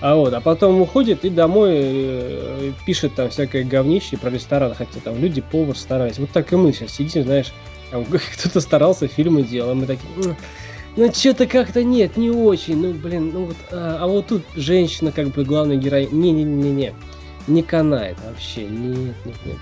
А 0.00 0.14
вот, 0.14 0.32
а 0.32 0.40
потом 0.40 0.80
уходит 0.80 1.24
и 1.24 1.28
домой 1.28 1.72
э, 1.74 2.72
пишет 2.86 3.14
там 3.16 3.28
всякое 3.30 3.64
говнище 3.64 4.16
про 4.16 4.30
ресторан, 4.30 4.74
хотя 4.74 5.00
там 5.00 5.18
люди 5.20 5.42
повар 5.42 5.76
старались. 5.76 6.18
Вот 6.18 6.30
так 6.30 6.52
и 6.52 6.56
мы 6.56 6.72
сейчас 6.72 6.92
сидим, 6.92 7.24
знаешь, 7.24 7.52
там 7.90 8.04
кто-то 8.04 8.60
старался, 8.60 9.08
фильмы 9.08 9.42
делал, 9.42 9.70
а 9.70 9.74
мы 9.74 9.86
такие, 9.86 10.08
«М, 10.24 10.36
ну 10.96 11.12
что-то 11.12 11.46
как-то 11.46 11.84
нет, 11.84 12.16
не 12.16 12.30
очень, 12.30 12.76
ну 12.76 12.92
блин, 12.92 13.30
ну 13.32 13.46
вот, 13.46 13.56
а, 13.70 13.98
а 14.00 14.06
вот 14.06 14.26
тут 14.28 14.44
женщина 14.56 15.12
как 15.12 15.28
бы 15.28 15.44
главная 15.44 15.76
героиня, 15.76 16.10
не-не-не-не, 16.10 16.94
не 17.46 17.62
канает 17.62 18.16
вообще, 18.24 18.62
нет, 18.62 19.14
нет, 19.24 19.36
нет. 19.44 19.58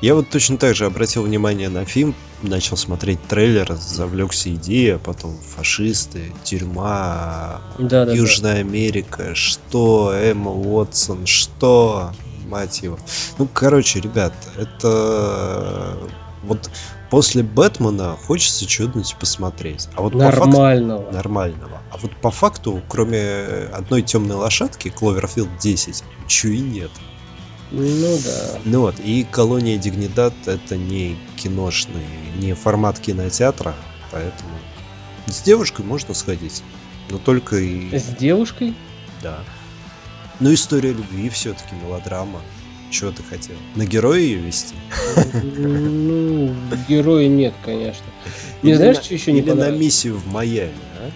Я 0.00 0.14
вот 0.14 0.30
точно 0.30 0.56
так 0.56 0.74
же 0.74 0.86
обратил 0.86 1.24
внимание 1.24 1.68
на 1.68 1.84
фильм, 1.84 2.14
начал 2.42 2.78
смотреть 2.78 3.22
трейлер, 3.28 3.74
завлекся 3.74 4.52
идеей, 4.54 4.94
а 4.94 4.98
потом 4.98 5.36
фашисты, 5.36 6.32
тюрьма, 6.42 7.60
Да-да-да. 7.78 8.12
Южная 8.12 8.60
Америка, 8.60 9.34
что, 9.34 10.12
Эмма 10.14 10.52
Уотсон, 10.52 11.26
что, 11.26 12.12
мать 12.48 12.80
его. 12.82 12.98
Ну, 13.38 13.46
короче, 13.52 14.00
ребят, 14.00 14.32
это 14.56 15.98
вот 16.44 16.70
после 17.10 17.42
Бэтмена 17.42 18.16
хочется 18.16 18.68
что-нибудь 18.68 19.16
посмотреть. 19.18 19.88
А 19.96 20.02
вот 20.02 20.12
по 20.12 20.18
факту 20.20 20.46
Нормального. 20.46 21.10
нормального. 21.10 21.82
А 21.92 21.98
вот 21.98 22.16
по 22.16 22.30
факту, 22.30 22.82
кроме 22.88 23.68
одной 23.72 24.02
темной 24.02 24.36
лошадки, 24.36 24.88
Кловерфилд 24.90 25.58
10, 25.58 26.04
ничего 26.24 26.52
и 26.52 26.60
нет. 26.60 26.90
Ну 27.72 28.18
да. 28.24 28.58
Ну 28.64 28.80
вот, 28.80 28.98
и 28.98 29.24
колония 29.30 29.78
Дигнидат 29.78 30.34
это 30.46 30.76
не 30.76 31.16
киношный, 31.36 32.06
не 32.36 32.54
формат 32.54 32.98
кинотеатра, 32.98 33.74
поэтому 34.10 34.50
с 35.26 35.42
девушкой 35.42 35.84
можно 35.84 36.14
сходить, 36.14 36.62
но 37.10 37.18
только 37.18 37.56
и... 37.56 37.96
С 37.96 38.06
девушкой? 38.16 38.74
Да. 39.22 39.38
Ну, 40.40 40.52
история 40.52 40.92
любви 40.92 41.28
все-таки, 41.28 41.74
мелодрама. 41.76 42.40
Чего 42.90 43.12
ты 43.12 43.22
хотел? 43.22 43.54
На 43.76 43.86
героя 43.86 44.18
ее 44.18 44.38
вести? 44.38 44.74
Ну, 45.42 46.52
героя 46.88 47.28
нет, 47.28 47.54
конечно. 47.64 48.04
Или 48.62 48.74
знаешь, 48.74 48.96
на- 48.96 49.02
что 49.02 49.14
еще 49.14 49.32
не 49.32 49.40
Или 49.40 49.52
на 49.52 49.70
миссию 49.70 50.16
в 50.16 50.26
Майами? 50.26 50.72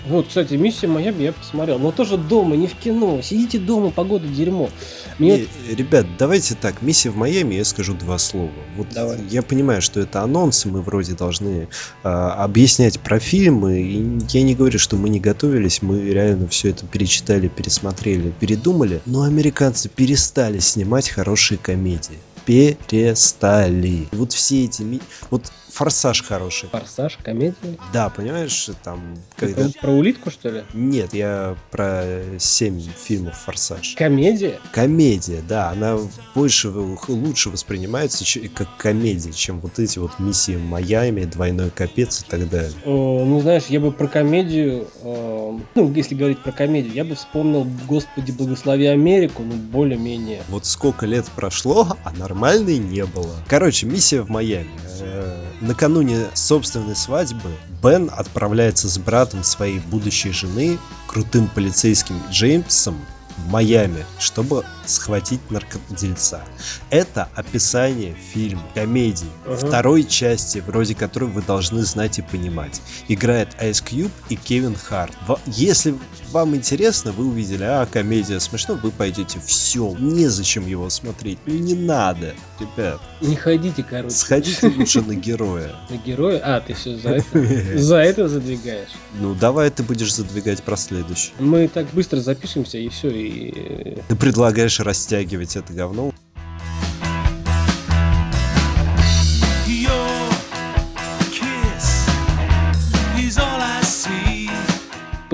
Вот, 0.08 0.28
кстати, 0.28 0.54
миссия 0.54 0.86
Майами 0.86 1.22
я 1.24 1.32
посмотрел. 1.32 1.78
Но 1.78 1.92
тоже 1.92 2.16
дома, 2.16 2.56
не 2.56 2.66
в 2.66 2.74
кино. 2.74 3.20
Сидите 3.22 3.58
дома, 3.58 3.90
погода 3.90 4.26
дерьмо. 4.26 4.70
Мне 5.18 5.46
Не, 5.68 5.74
ребят, 5.74 6.06
давайте 6.18 6.54
так, 6.54 6.82
миссия 6.82 7.10
в 7.10 7.16
Майами, 7.16 7.54
я 7.54 7.64
скажу 7.64 7.94
два 7.94 8.18
слова. 8.18 8.50
Вот 8.76 8.88
Давай. 8.94 9.18
я 9.30 9.42
понимаю, 9.42 9.80
что 9.82 10.00
это 10.00 10.22
анонсы, 10.22 10.68
мы 10.68 10.82
вроде 10.82 11.12
должны 11.14 11.68
а, 12.02 12.44
объяснять 12.44 12.98
про 13.00 13.18
фильмы. 13.18 13.80
И 13.80 14.18
я 14.30 14.42
не 14.42 14.54
говорю, 14.54 14.78
что 14.78 14.96
мы 14.96 15.08
не 15.08 15.20
готовились, 15.20 15.82
мы 15.82 16.00
реально 16.02 16.48
все 16.48 16.70
это 16.70 16.86
перечитали, 16.86 17.48
пересмотрели, 17.48 18.32
передумали. 18.40 19.00
Но 19.06 19.22
американцы 19.22 19.88
перестали 19.88 20.58
снимать 20.58 21.08
хорошие 21.08 21.58
комедии. 21.58 22.18
Перестали. 22.44 24.06
Вот 24.12 24.32
все 24.32 24.64
эти... 24.64 24.82
ми- 24.82 25.00
Вот 25.30 25.50
Форсаж 25.74 26.22
хороший. 26.22 26.68
Форсаж, 26.68 27.18
комедия? 27.24 27.56
Да, 27.92 28.08
понимаешь, 28.08 28.70
там... 28.84 29.16
Это 29.36 29.54
Когда... 29.54 29.70
про 29.80 29.90
улитку, 29.90 30.30
что 30.30 30.48
ли? 30.48 30.62
Нет, 30.72 31.12
я 31.14 31.56
про 31.72 32.22
7 32.38 32.80
фильмов 32.80 33.36
Форсаж. 33.44 33.96
Комедия? 33.96 34.60
Комедия, 34.70 35.42
да, 35.48 35.70
она 35.70 35.98
больше, 36.36 36.68
лучше 36.70 37.50
воспринимается 37.50 38.24
как 38.54 38.68
комедия, 38.76 39.32
чем 39.32 39.58
вот 39.58 39.80
эти 39.80 39.98
вот 39.98 40.20
миссии 40.20 40.54
в 40.54 40.62
Майами, 40.62 41.24
двойной 41.24 41.70
капец 41.70 42.22
и 42.22 42.30
так 42.30 42.48
далее. 42.48 42.72
О, 42.84 43.24
ну, 43.24 43.40
знаешь, 43.40 43.64
я 43.68 43.80
бы 43.80 43.90
про 43.90 44.06
комедию, 44.06 44.86
э, 45.02 45.58
ну, 45.74 45.92
если 45.92 46.14
говорить 46.14 46.38
про 46.38 46.52
комедию, 46.52 46.94
я 46.94 47.04
бы 47.04 47.16
вспомнил 47.16 47.66
«Господи, 47.88 48.30
благослови 48.30 48.86
Америку», 48.86 49.42
ну, 49.42 49.54
более-менее. 49.54 50.44
Вот 50.48 50.66
сколько 50.66 51.04
лет 51.04 51.24
прошло, 51.34 51.96
а 52.04 52.12
нормальной 52.12 52.78
не 52.78 53.04
было. 53.04 53.34
Короче, 53.48 53.86
миссия 53.86 54.22
в 54.22 54.30
Майами. 54.30 54.70
Э, 55.00 55.34
Накануне 55.64 56.26
собственной 56.34 56.94
свадьбы 56.94 57.50
Бен 57.82 58.10
отправляется 58.14 58.86
с 58.86 58.98
братом 58.98 59.42
своей 59.42 59.78
будущей 59.78 60.30
жены, 60.30 60.78
крутым 61.06 61.48
полицейским 61.48 62.20
Джеймсом, 62.30 63.00
в 63.38 63.50
Майами, 63.50 64.04
чтобы 64.18 64.64
схватить 64.86 65.40
наркодельца. 65.50 66.42
Это 66.90 67.28
описание 67.34 68.14
фильма, 68.32 68.62
комедии, 68.74 69.26
Ага. 69.46 69.56
второй 69.56 70.04
части, 70.04 70.58
вроде 70.58 70.94
которой 70.94 71.30
вы 71.30 71.42
должны 71.42 71.82
знать 71.82 72.18
и 72.18 72.22
понимать. 72.22 72.80
Играет 73.08 73.48
Ice 73.60 73.82
Cube 73.82 74.12
и 74.28 74.36
Кевин 74.36 74.76
Харт. 74.76 75.16
Если 75.46 75.94
вам 76.34 76.56
интересно, 76.56 77.12
вы 77.12 77.26
увидели, 77.26 77.62
а, 77.62 77.86
комедия 77.86 78.40
смешно, 78.40 78.74
вы 78.74 78.90
пойдете, 78.90 79.38
все, 79.46 79.94
незачем 79.98 80.66
его 80.66 80.90
смотреть, 80.90 81.38
ну 81.46 81.54
не 81.54 81.74
надо, 81.74 82.34
ребят. 82.58 83.00
Не 83.20 83.36
ходите, 83.36 83.84
короче. 83.88 84.14
Сходите 84.14 84.66
лучше 84.76 85.00
на 85.00 85.14
героя. 85.14 85.74
На 85.88 85.96
героя? 85.96 86.40
А, 86.44 86.60
ты 86.60 86.74
все 86.74 86.96
за 86.96 87.10
это? 87.10 87.78
За 87.78 87.96
это 87.98 88.28
задвигаешь. 88.28 88.88
Ну, 89.20 89.34
давай 89.34 89.70
ты 89.70 89.84
будешь 89.84 90.12
задвигать 90.12 90.62
про 90.64 90.76
следующий. 90.76 91.30
Мы 91.38 91.68
так 91.68 91.86
быстро 91.92 92.18
запишемся, 92.20 92.78
и 92.78 92.88
все, 92.88 93.08
и... 93.10 93.52
э, 93.56 93.98
Ты 94.08 94.16
предлагаешь 94.16 94.80
растягивать 94.80 95.54
это 95.56 95.72
говно? 95.72 96.12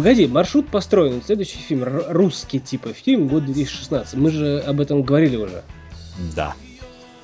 Погоди, 0.00 0.26
маршрут 0.26 0.66
построен. 0.69 1.21
Следующий 1.23 1.59
фильм, 1.59 1.85
русский 2.09 2.59
типа 2.59 2.95
фильм, 2.95 3.28
год 3.28 3.45
2016. 3.45 4.14
Мы 4.14 4.30
же 4.30 4.59
об 4.61 4.80
этом 4.80 5.02
говорили 5.02 5.37
уже. 5.37 5.62
Да. 6.35 6.54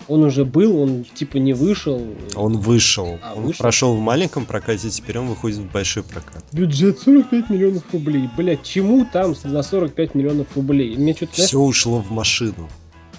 Он 0.08 0.24
уже 0.24 0.44
был, 0.44 0.78
он 0.82 1.04
типа 1.04 1.38
не 1.38 1.54
вышел. 1.54 2.06
Он 2.34 2.58
вышел. 2.58 3.18
А, 3.22 3.32
он 3.34 3.44
вышел? 3.44 3.62
прошел 3.62 3.96
в 3.96 4.00
маленьком 4.00 4.44
прокате, 4.44 4.90
теперь 4.90 5.18
он 5.18 5.28
выходит 5.28 5.56
в 5.56 5.72
большой 5.72 6.02
прокат. 6.02 6.44
Бюджет 6.52 6.98
45 6.98 7.48
миллионов 7.48 7.82
рублей. 7.94 8.28
Блять, 8.36 8.62
чему 8.62 9.06
там 9.10 9.34
на 9.44 9.62
45 9.62 10.14
миллионов 10.14 10.48
рублей? 10.54 10.98
Мне 10.98 11.14
что-то, 11.14 11.32
Все 11.32 11.58
ушло 11.58 12.02
в 12.02 12.10
машину. 12.10 12.68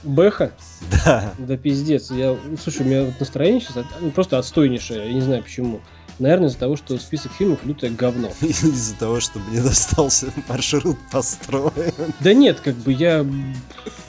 Бэха? 0.03 0.51
Да. 1.03 1.33
Да 1.39 1.57
пиздец. 1.57 2.11
Я, 2.11 2.37
слушай, 2.61 2.83
у 2.83 2.85
меня 2.85 3.05
вот 3.05 3.19
настроение 3.19 3.61
сейчас 3.61 3.83
ну, 4.01 4.11
просто 4.11 4.37
отстойнейшее. 4.37 5.07
Я 5.07 5.13
не 5.13 5.21
знаю 5.21 5.41
почему. 5.41 5.81
Наверное, 6.19 6.49
из-за 6.49 6.57
того, 6.57 6.75
что 6.75 6.97
список 6.97 7.31
фильмов 7.31 7.63
лютое 7.63 7.91
говно. 7.91 8.31
Из-за 8.41 8.95
того, 8.95 9.19
что 9.19 9.39
мне 9.39 9.61
достался 9.61 10.31
маршрут 10.47 10.97
построен. 11.11 11.93
Да 12.19 12.33
нет, 12.33 12.59
как 12.59 12.75
бы 12.75 12.91
я 12.91 13.25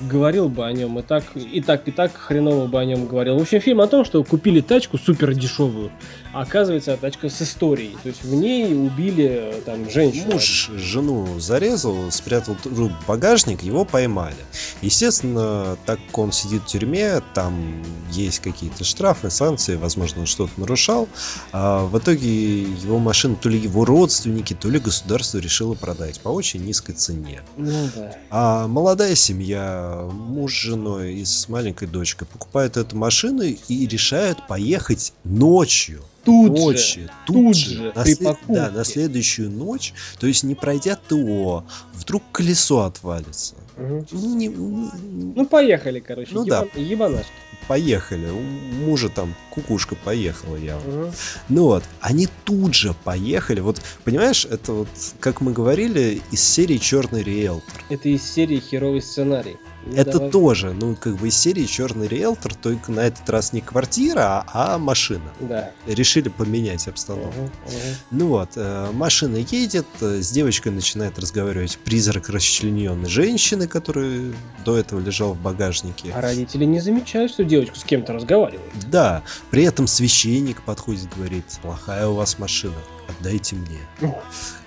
говорил 0.01 0.49
бы 0.49 0.67
о 0.67 0.73
нем 0.73 0.99
и 0.99 1.03
так, 1.03 1.25
и 1.35 1.61
так, 1.61 1.87
и 1.87 1.91
так 1.91 2.13
хреново 2.15 2.67
бы 2.67 2.81
о 2.81 2.85
нем 2.85 3.07
говорил. 3.07 3.39
В 3.39 3.43
общем, 3.43 3.61
фильм 3.61 3.81
о 3.81 3.87
том, 3.87 4.05
что 4.05 4.23
купили 4.25 4.61
тачку 4.61 4.97
супер 4.97 5.35
дешевую, 5.35 5.91
оказывается 6.33 6.97
тачка 6.97 7.29
с 7.29 7.43
историей. 7.43 7.97
То 8.03 8.09
есть 8.09 8.23
в 8.23 8.35
ней 8.35 8.75
убили 8.75 9.53
э, 9.55 9.61
там 9.65 9.89
женщину. 9.91 10.33
Муж 10.33 10.71
жену 10.75 11.39
зарезал, 11.39 12.11
спрятал 12.11 12.57
труп 12.57 12.93
в 13.03 13.07
багажник, 13.07 13.63
его 13.63 13.85
поймали. 13.85 14.37
Естественно, 14.83 15.77
так 15.87 15.99
как 16.07 16.19
он 16.19 16.33
сидит 16.33 16.63
в 16.63 16.67
тюрьме, 16.67 17.23
там 17.35 17.83
есть 18.11 18.41
какие-то 18.41 18.85
штрафы, 18.85 19.31
санкции, 19.31 19.77
возможно, 19.77 20.21
он 20.21 20.27
что-то 20.27 20.53
нарушал. 20.57 21.09
А 21.53 21.85
в 21.85 21.99
итоге 21.99 22.63
его 22.63 22.99
машину 22.99 23.37
то 23.37 23.49
ли 23.49 23.59
его 23.59 23.85
родственники, 23.85 24.55
то 24.55 24.69
ли 24.69 24.79
государство 24.79 25.39
решило 25.39 25.75
продать 25.75 26.21
по 26.21 26.29
очень 26.29 26.65
низкой 26.65 26.93
цене. 26.93 27.43
Ну 27.57 27.89
да. 27.95 28.13
А 28.31 28.67
молодая 28.67 29.15
семья, 29.15 30.09
муж 30.13 30.55
с 30.55 30.63
женой 30.63 31.15
и 31.15 31.25
с 31.25 31.49
маленькой 31.49 31.89
дочкой 31.89 32.27
покупают 32.27 32.77
эту 32.77 32.97
машину 32.97 33.43
и 33.43 33.87
решают 33.87 34.47
поехать 34.47 35.13
ночью. 35.25 36.03
Тут 36.29 36.57
же. 36.57 36.63
ночи, 36.65 37.11
тут, 37.27 37.37
тут 37.37 37.57
же, 37.57 37.71
же, 37.77 37.93
на, 37.95 38.03
при 38.05 38.15
след- 38.15 38.37
да, 38.49 38.63
на 38.63 38.67
покупке. 38.69 38.85
следующую 38.93 39.51
ночь, 39.51 39.95
то 40.21 40.27
есть 40.27 40.45
не 40.45 40.55
пройдя 40.55 40.97
ТО, 41.09 41.65
вдруг 41.95 42.23
колесо 42.33 42.81
отвалится. 42.85 43.55
Мгм. 43.77 44.07
Ну, 44.11 44.35
не- 44.37 44.47
не- 44.49 45.33
Ну 45.37 45.47
поехали, 45.47 46.01
короче. 46.01 46.31
Ну 46.33 46.45
да. 46.45 46.63
Ебан- 46.63 46.81
ебанашки. 46.83 47.33
поехали, 47.69 48.29
у 48.31 48.41
мужа 48.87 49.09
там 49.09 49.35
кукушка 49.51 49.95
поехала 49.95 50.57
явно. 50.57 50.91
Мгм. 51.05 51.13
Ну 51.49 51.65
вот, 51.65 51.85
они 52.01 52.29
тут 52.45 52.75
же 52.75 52.95
поехали, 53.05 53.61
вот, 53.61 53.81
понимаешь, 54.05 54.45
это 54.47 54.73
вот, 54.73 54.89
как 55.21 55.41
мы 55.41 55.53
говорили, 55.53 56.23
из 56.33 56.43
серии 56.43 56.79
«Черный 56.79 57.23
риэлтор». 57.23 57.85
Это 57.91 58.09
из 58.09 58.23
серии 58.23 58.59
херовый 58.61 59.01
сценарий. 59.03 59.57
Ну, 59.85 59.95
Это 59.95 60.13
давай. 60.13 60.31
тоже, 60.31 60.73
ну, 60.73 60.97
как 60.97 61.17
бы 61.17 61.29
из 61.29 61.37
серии 61.37 61.65
«Черный 61.65 62.09
риэлтор», 62.09 62.55
только 62.55 62.93
на 62.93 63.01
этот 63.01 63.29
раз 63.31 63.53
не 63.53 63.61
квартира, 63.61 64.45
а, 64.53 64.79
машина. 64.79 65.33
Да. 65.41 65.73
Решили 65.87 66.29
поменять 66.29 66.89
обстановку. 66.89 67.41
Мгм, 67.41 67.45
мгм. 67.45 67.97
Ну 68.11 68.27
вот, 68.29 68.51
э, 68.57 68.91
машина 68.93 69.37
едет, 69.37 69.87
э, 70.01 70.21
с 70.21 70.31
девочкой 70.31 70.73
начинает 70.73 71.19
разговаривать 71.19 71.79
призрак 71.79 72.29
расчлененной 72.29 73.09
женщины, 73.09 73.69
которая 73.69 74.33
до 74.65 74.77
этого 74.77 75.01
лежал 75.01 75.35
в 75.35 75.41
багажнике. 75.41 76.13
А 76.13 76.21
родители 76.21 76.65
не 76.65 76.81
замечают, 76.81 77.33
что 77.33 77.45
девочка 77.45 77.79
с 77.79 77.85
кем-то 77.85 78.13
разговаривает. 78.13 78.73
Да, 78.91 79.23
при 79.51 79.65
этом 79.65 79.87
священник 79.87 80.63
подходит, 80.63 81.09
говорит, 81.17 81.45
плохая 81.63 82.09
у 82.09 82.15
вас 82.15 82.39
машина, 82.39 82.75
отдайте 83.09 83.57
мне. 83.57 83.79
Ну. 84.01 84.19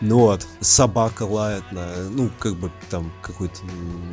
Вот, 0.01 0.47
собака 0.59 1.23
лает 1.23 1.63
на, 1.71 1.87
ну, 2.09 2.29
как 2.39 2.55
бы 2.55 2.71
там 2.89 3.11
какой-то... 3.21 3.59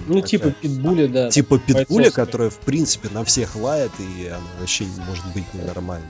Ну, 0.06 0.14
такая- 0.16 0.28
типа 0.28 0.50
питбуля, 0.50 1.08
да. 1.08 1.30
Типа 1.30 1.58
питбуля, 1.58 2.10
которая, 2.10 2.50
в 2.50 2.58
принципе, 2.58 3.08
на 3.10 3.24
всех 3.24 3.56
лает, 3.56 3.90
и 3.98 4.26
она 4.26 4.40
вообще 4.60 4.84
не 4.84 5.00
может 5.04 5.24
быть 5.34 5.44
ненормальной. 5.54 6.08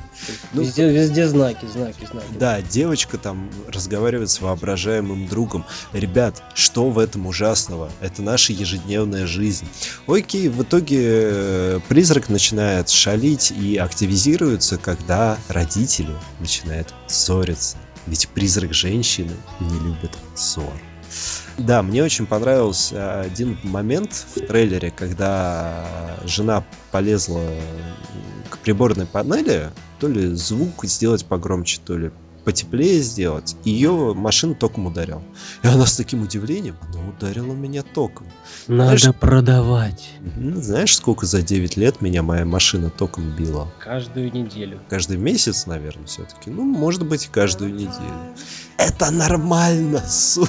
ну, 0.52 0.62
везде, 0.62 0.90
везде 0.90 1.28
знаки, 1.28 1.66
знаки, 1.66 2.06
знаки. 2.10 2.26
Да, 2.38 2.60
девочка 2.60 3.18
там 3.18 3.50
разговаривает 3.68 4.30
с 4.30 4.40
воображаемым 4.40 5.28
другом. 5.28 5.64
Ребят, 5.92 6.42
что 6.54 6.90
в 6.90 6.98
этом 6.98 7.26
ужасного? 7.26 7.90
Это 8.00 8.22
наша 8.22 8.52
ежедневная 8.52 9.26
жизнь. 9.26 9.66
Окей, 10.06 10.48
в 10.48 10.62
итоге 10.62 10.98
э, 11.00 11.80
призрак 11.88 12.28
начинает 12.28 12.88
шалить 12.88 13.52
и 13.52 13.76
активизируется, 13.76 14.76
когда 14.76 15.38
родители 15.48 16.14
начинают 16.40 16.92
ссориться. 17.06 17.76
Ведь 18.08 18.28
призрак 18.28 18.72
женщины 18.72 19.32
не 19.60 19.78
любит 19.80 20.16
ссор. 20.34 20.72
Да, 21.58 21.82
мне 21.82 22.02
очень 22.02 22.26
понравился 22.26 23.20
один 23.20 23.58
момент 23.62 24.12
в 24.34 24.46
трейлере, 24.46 24.90
когда 24.90 25.84
жена 26.24 26.64
полезла 26.90 27.42
к 28.48 28.58
приборной 28.58 29.06
панели, 29.06 29.70
то 29.98 30.08
ли 30.08 30.34
звук 30.34 30.84
сделать 30.84 31.26
погромче, 31.26 31.80
то 31.84 31.98
ли 31.98 32.10
потеплее 32.48 33.02
сделать. 33.02 33.56
Ее 33.64 34.14
машина 34.14 34.54
током 34.54 34.86
ударил. 34.86 35.22
И 35.62 35.66
она 35.66 35.84
с 35.84 35.98
таким 35.98 36.22
удивлением, 36.22 36.76
она 36.94 37.06
ударила 37.10 37.52
меня 37.52 37.82
током. 37.82 38.26
Надо 38.68 38.96
Знаешь- 38.96 39.16
продавать. 39.20 40.08
Знаешь, 40.56 40.96
сколько 40.96 41.26
за 41.26 41.42
9 41.42 41.76
лет 41.76 42.00
меня 42.00 42.22
моя 42.22 42.46
машина 42.46 42.88
током 42.88 43.36
била? 43.36 43.70
каждую 43.84 44.32
неделю. 44.32 44.80
Каждый 44.88 45.18
месяц, 45.18 45.66
наверное, 45.66 46.06
все-таки. 46.06 46.48
Ну, 46.48 46.62
может 46.62 47.04
быть, 47.06 47.26
каждую 47.26 47.74
неделю. 47.74 48.34
Это 48.78 49.10
нормально, 49.10 49.98
суки. 50.08 50.48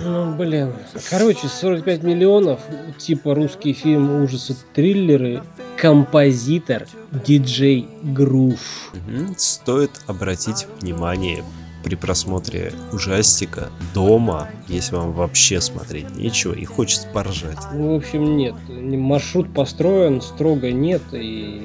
Ну, 0.00 0.36
блин. 0.36 0.72
Короче, 1.10 1.48
45 1.48 2.04
миллионов, 2.04 2.60
типа 2.98 3.34
русский 3.34 3.72
фильм 3.72 4.22
ужасы, 4.22 4.54
триллеры, 4.72 5.42
композитор, 5.76 6.86
диджей 7.24 7.88
Грув. 8.02 8.92
Стоит 9.36 9.90
обратить 10.06 10.66
внимание 10.80 11.44
при 11.84 11.96
просмотре 11.96 12.72
ужастика 12.92 13.68
дома, 13.92 14.48
если 14.68 14.96
вам 14.96 15.12
вообще 15.12 15.60
смотреть 15.60 16.16
нечего 16.16 16.54
и 16.54 16.64
хочется 16.64 17.06
поржать. 17.08 17.58
Ну, 17.72 17.92
в 17.92 17.96
общем, 17.96 18.36
нет. 18.36 18.54
Маршрут 18.68 19.52
построен, 19.52 20.22
строго 20.22 20.72
нет 20.72 21.02
и 21.12 21.62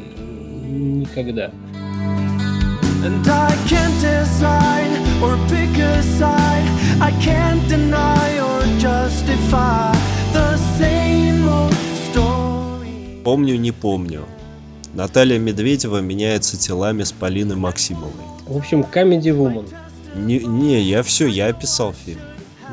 никогда. 0.67 1.51
And 3.01 3.25
I 3.25 3.55
can't 3.69 3.95
decide 4.01 4.91
or 5.23 5.37
pick 5.47 5.77
a 5.79 6.03
side. 6.19 6.67
I 6.99 7.11
can't 7.23 7.65
deny 7.69 8.39
or 8.41 8.61
justify 8.77 9.95
the 10.33 10.57
same 10.77 11.47
old 11.47 11.73
story. 12.11 13.23
Помню, 13.23 13.57
не 13.57 13.71
помню. 13.71 14.25
Наталья 14.93 15.37
Медведева 15.39 15.99
меняется 15.99 16.57
телами 16.57 17.03
с 17.03 17.11
Полиной 17.11 17.55
Максимовой. 17.55 18.11
В 18.45 18.57
общем, 18.57 18.81
Comedy 18.81 19.31
Woman. 19.35 19.67
Не, 20.15 20.39
не 20.39 20.81
я 20.81 21.03
все, 21.03 21.27
я 21.27 21.47
описал 21.47 21.93
фильм. 22.05 22.21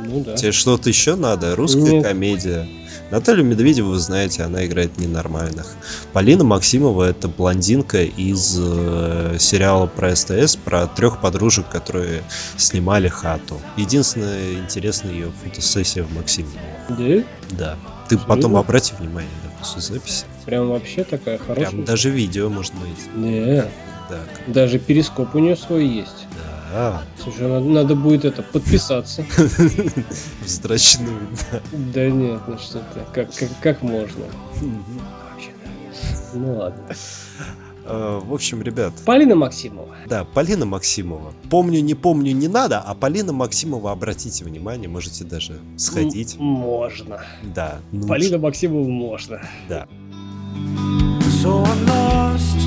Ну 0.04 0.22
да. 0.24 0.36
Тебе 0.36 0.52
что-то 0.52 0.88
еще 0.88 1.16
надо? 1.16 1.56
Русская 1.56 1.92
Нет. 1.92 2.04
комедия. 2.04 2.66
Наталью 3.10 3.44
Медведеву, 3.44 3.90
вы 3.90 3.98
знаете, 3.98 4.42
она 4.42 4.66
играет 4.66 4.98
ненормальных. 4.98 5.76
Полина 6.12 6.42
Максимова 6.44 7.04
это 7.04 7.28
блондинка 7.28 8.02
из 8.02 8.56
э, 8.58 9.36
сериала 9.38 9.86
про 9.86 10.16
СТС 10.16 10.56
про 10.56 10.86
трех 10.86 11.20
подружек, 11.20 11.68
которые 11.68 12.22
снимали 12.56 13.08
хату. 13.08 13.60
Единственная 13.76 14.54
интересная 14.54 15.12
ее 15.12 15.32
фотосессия 15.44 16.02
в 16.02 16.12
Максимове. 16.14 16.58
Да? 16.88 17.56
Да. 17.56 17.76
Ты 18.08 18.18
потом 18.18 18.36
Серьезно? 18.36 18.58
обрати 18.60 18.94
внимание 18.98 19.30
на 19.44 19.50
после 19.58 19.80
записи. 19.80 20.24
Прям 20.46 20.68
вообще 20.70 21.04
такая 21.04 21.38
хорошая. 21.38 21.70
Прям 21.70 21.84
даже 21.84 22.10
видео 22.10 22.48
может 22.48 22.72
быть. 22.74 23.14
Не, 23.14 23.64
Да. 24.08 24.18
даже 24.46 24.78
перископ 24.78 25.34
у 25.34 25.38
нее 25.40 25.56
свой 25.56 25.86
есть. 25.86 26.26
Да. 26.72 27.02
Слушай, 27.22 27.48
надо, 27.48 27.66
надо 27.66 27.94
будет 27.94 28.24
это 28.24 28.42
подписаться. 28.42 29.24
Вздрачную, 30.44 31.28
да. 31.52 31.60
Да 31.94 32.10
нет, 32.10 32.40
ну 32.46 32.58
что 32.58 32.78
ты, 32.78 33.00
как, 33.12 33.34
как, 33.34 33.48
как 33.60 33.82
можно? 33.82 34.24
Ну 36.34 36.56
ладно. 36.58 36.82
Э, 37.88 38.20
В 38.22 38.34
общем, 38.34 38.62
ребят, 38.62 38.92
Полина 39.04 39.36
Максимова. 39.36 39.94
Да, 40.08 40.24
Полина 40.24 40.66
Максимова. 40.66 41.32
Помню, 41.48 41.80
не 41.80 41.94
помню, 41.94 42.32
не 42.32 42.48
надо, 42.48 42.80
а 42.80 42.94
Полина 42.94 43.32
Максимова, 43.32 43.92
обратите 43.92 44.44
внимание, 44.44 44.88
можете 44.88 45.24
даже 45.24 45.58
сходить. 45.76 46.34
М- 46.36 46.44
Можно. 46.44 47.20
Да. 47.54 47.78
ну, 47.92 48.06
Полина 48.08 48.38
Максимова 48.38 48.88
можно. 48.88 49.40
Да. 49.68 49.86
So 51.42 51.62
I'm 51.64 51.86
lost 51.86 52.58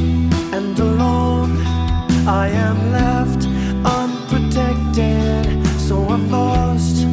and 0.54 0.80
alone. 0.80 1.58
I 2.28 2.50
am 2.50 2.92
left 2.92 3.48
unprotected. 3.84 5.66
So 5.78 5.96
I'm 6.10 6.30
lost 6.32 7.04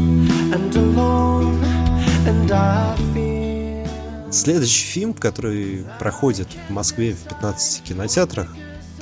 and 0.55 0.75
alone. 0.77 1.62
And 2.27 2.51
I 2.51 2.97
feel. 3.15 3.87
Следующий 4.31 4.85
фильм, 4.85 5.15
который 5.15 5.85
проходит 5.99 6.49
в 6.69 6.73
Москве 6.73 7.15
в 7.15 7.23
15 7.29 7.83
кинотеатрах, 7.83 8.55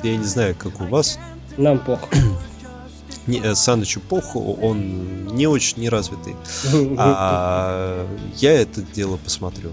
я 0.03 0.15
не 0.15 0.23
знаю, 0.23 0.55
как 0.57 0.79
у 0.81 0.85
вас, 0.85 1.19
Нам 1.57 1.79
плохо. 1.79 2.07
не, 3.27 3.39
э, 3.39 3.55
Санычу 3.55 4.01
поху, 4.01 4.57
он 4.61 5.27
не 5.27 5.47
очень 5.47 5.81
неразвитый. 5.81 6.35
А 6.97 8.07
я 8.35 8.53
это 8.53 8.81
дело 8.81 9.17
посмотрю. 9.17 9.71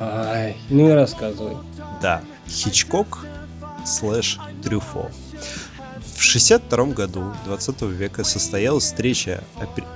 Ай, 0.00 0.56
ну 0.70 0.88
и 0.88 0.92
рассказывай. 0.92 1.56
Да, 2.02 2.22
Хичкок 2.48 3.24
слэш 3.86 4.38
Трюфо. 4.62 5.10
В 6.16 6.22
62 6.22 6.86
году 6.86 7.32
20 7.44 7.82
века 7.82 8.24
состоялась 8.24 8.84
встреча, 8.84 9.42
опре- 9.56 9.86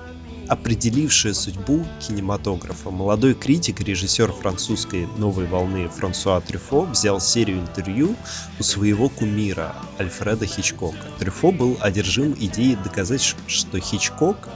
определившая 0.48 1.32
судьбу 1.34 1.84
кинематографа. 2.00 2.90
Молодой 2.90 3.34
критик 3.34 3.80
режиссер 3.80 4.32
французской 4.32 5.06
новой 5.16 5.46
волны 5.46 5.88
Франсуа 5.88 6.40
Трюфо 6.40 6.82
взял 6.82 7.20
серию 7.20 7.60
интервью 7.60 8.16
у 8.58 8.62
своего 8.62 9.08
кумира 9.08 9.74
Альфреда 9.98 10.46
Хичкока. 10.46 11.06
Трюфо 11.18 11.52
был 11.52 11.76
одержим 11.80 12.34
идеей 12.38 12.76
доказать, 12.76 13.22
что 13.46 13.78
Хичкок 13.78 14.48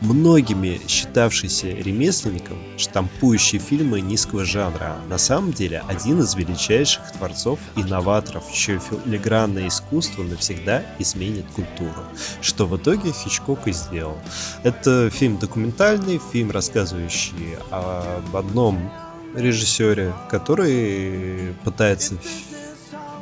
многими 0.00 0.80
считавшийся 0.88 1.68
ремесленником, 1.68 2.58
штампующий 2.76 3.58
фильмы 3.58 4.00
низкого 4.00 4.44
жанра, 4.44 4.96
на 5.08 5.18
самом 5.18 5.52
деле 5.52 5.82
один 5.88 6.20
из 6.20 6.34
величайших 6.34 7.12
творцов 7.12 7.58
и 7.76 7.82
новаторов, 7.82 8.44
чье 8.52 8.78
филигранное 8.78 9.68
искусство 9.68 10.22
навсегда 10.22 10.84
изменит 10.98 11.46
культуру, 11.54 12.04
что 12.40 12.66
в 12.66 12.76
итоге 12.76 13.12
Хичкок 13.12 13.66
и 13.68 13.72
сделал. 13.72 14.18
Это 14.62 15.10
фильм 15.10 15.38
документальный, 15.38 16.20
фильм, 16.32 16.50
рассказывающий 16.50 17.56
об 17.70 18.36
одном 18.36 18.90
режиссере, 19.34 20.12
который 20.30 21.54
пытается 21.64 22.16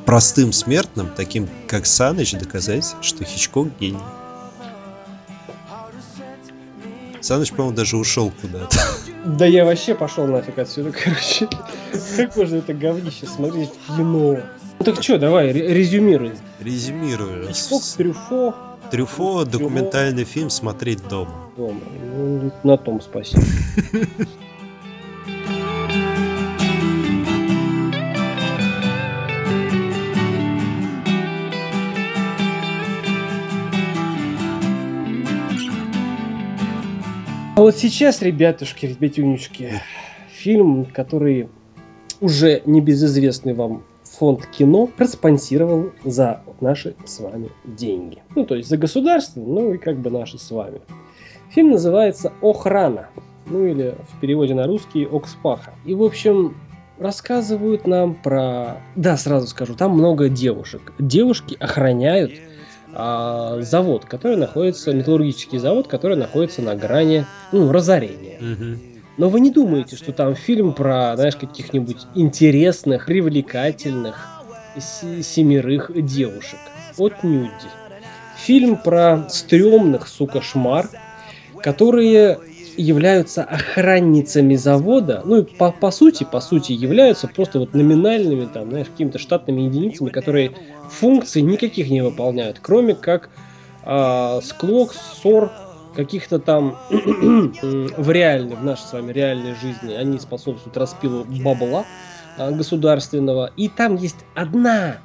простым 0.05 0.53
смертным, 0.53 1.11
таким 1.17 1.49
как 1.67 1.87
Саныч, 1.87 2.33
доказать, 2.33 2.95
что 3.01 3.25
Хичкок 3.25 3.69
гений. 3.79 3.99
Саныч, 7.25 7.53
по-моему, 7.53 7.75
даже 7.75 7.97
ушел 7.97 8.31
куда-то. 8.41 8.77
Да 9.25 9.47
я 9.47 9.65
вообще 9.65 9.95
пошел 9.95 10.27
нафиг 10.27 10.59
отсюда, 10.59 10.93
короче. 10.93 11.49
Как 12.17 12.37
можно 12.37 12.57
это 12.57 12.75
говнище 12.75 13.25
смотреть 13.27 13.71
в 13.89 13.97
кино? 13.97 14.37
Ну 14.79 14.85
так 14.85 15.03
что, 15.03 15.19
давай, 15.19 15.51
ре- 15.51 15.73
резюмируй. 15.73 16.33
Резюмирую. 16.61 17.49
Хичкок, 17.49 17.83
Трюфо, 17.97 18.55
Трюфо 18.91 19.45
документальный 19.47 20.25
фильм 20.25 20.51
смотреть 20.51 21.09
дома. 21.09 21.49
дома. 21.57 21.81
Ну, 22.15 22.53
на 22.65 22.77
том 22.77 23.01
спасибо. 23.01 23.43
вот 37.65 37.77
сейчас, 37.77 38.21
ребятушки, 38.21 38.85
ребятюнечки, 38.85 39.81
фильм, 40.29 40.85
который 40.85 41.49
уже 42.21 42.61
небезызвестный 42.67 43.55
вам 43.55 43.85
фонд 44.03 44.45
кино 44.49 44.87
проспонсировал 44.87 45.91
за 46.05 46.43
наши 46.61 46.95
с 47.07 47.21
вами 47.21 47.51
деньги. 47.65 48.23
Ну, 48.35 48.45
то 48.45 48.55
есть 48.55 48.69
за 48.69 48.77
государственные, 48.77 49.49
ну 49.49 49.73
и 49.73 49.79
как 49.79 49.99
бы 49.99 50.11
наши 50.11 50.37
с 50.37 50.51
вами. 50.51 50.83
Фильм 51.55 51.71
называется 51.71 52.35
«Охрана», 52.43 53.09
ну 53.47 53.65
или 53.65 53.95
в 54.13 54.21
переводе 54.21 54.53
на 54.53 54.67
русский 54.67 55.09
«Окспаха». 55.11 55.73
И, 55.87 55.95
в 55.95 56.03
общем, 56.03 56.59
рассказывают 56.99 57.87
нам 57.87 58.15
про... 58.15 58.83
Да, 58.95 59.17
сразу 59.17 59.47
скажу, 59.47 59.75
там 59.75 59.93
много 59.93 60.29
девушек. 60.29 60.93
Девушки 60.99 61.57
охраняют 61.59 62.33
а, 62.97 63.61
завод, 63.61 64.05
который 64.05 64.37
находится, 64.37 64.93
металлургический 64.93 65.59
завод, 65.59 65.89
который 65.89 66.17
находится 66.17 66.63
на 66.63 66.75
грани 66.75 67.27
ну, 67.53 67.71
разорения. 67.73 68.39
Но 69.17 69.29
вы 69.29 69.41
не 69.41 69.51
думаете, 69.51 69.97
что 69.97 70.13
там 70.13 70.35
фильм 70.35 70.73
про, 70.73 71.15
знаешь, 71.17 71.37
каких-нибудь 71.37 72.07
интересных, 72.15 73.07
привлекательных 73.07 74.29
се- 74.79 75.23
семерых 75.23 75.91
девушек. 76.05 76.59
Отнюдь. 76.99 77.51
Фильм 78.37 78.77
про 78.77 79.29
стрёмных, 79.29 80.09
сука, 80.09 80.43
шмар, 80.43 80.89
которые 81.63 82.39
являются 82.77 83.45
охранницами 83.45 84.55
завода, 84.55 85.23
ну 85.25 85.39
и 85.39 85.43
по, 85.43 85.73
по 85.73 85.91
сути, 85.91 86.25
по 86.25 86.41
сути, 86.41 86.73
являются 86.73 87.29
просто 87.29 87.59
вот 87.59 87.75
номинальными, 87.75 88.47
там, 88.47 88.71
знаешь, 88.71 88.89
какими-то 88.89 89.19
штатными 89.19 89.63
единицами, 89.63 90.11
которые 90.11 90.53
функций 90.91 91.43
никаких 91.43 91.91
не 91.91 92.03
выполняют, 92.03 92.59
кроме 92.61 92.95
как 92.95 93.31
а, 93.83 94.41
склок, 94.43 94.95
ссор, 94.95 95.51
каких-то 95.95 96.39
там 96.39 96.77
в 96.91 98.11
реальной, 98.11 98.57
в 98.57 98.65
нашей 98.65 98.83
с 98.83 98.93
вами 98.93 99.13
реальной 99.13 99.55
жизни 99.55 99.95
они 99.95 100.19
способствуют 100.19 100.77
распилу 100.77 101.25
бабла 101.25 101.85
а, 102.37 102.51
государственного. 102.51 103.53
И 103.57 103.69
там 103.69 103.97
есть 103.97 104.25
одна, 104.35 104.99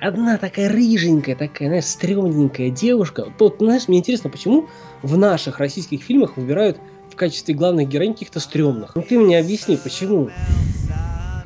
одна 0.00 0.38
такая 0.38 0.68
рыженькая, 0.68 1.36
такая, 1.36 1.68
знаешь, 1.68 1.86
стрёмненькая 1.86 2.70
девушка. 2.70 3.32
Вот, 3.38 3.56
знаешь, 3.58 3.88
мне 3.88 3.98
интересно, 3.98 4.30
почему 4.30 4.68
в 5.02 5.16
наших 5.16 5.58
российских 5.58 6.02
фильмах 6.02 6.36
выбирают 6.36 6.78
в 7.10 7.16
качестве 7.16 7.54
главных 7.54 7.88
героинь 7.88 8.12
каких-то 8.12 8.40
стрёмных. 8.40 8.94
Ну 8.94 9.02
ты 9.02 9.18
мне 9.18 9.38
объясни, 9.38 9.76
почему? 9.76 10.30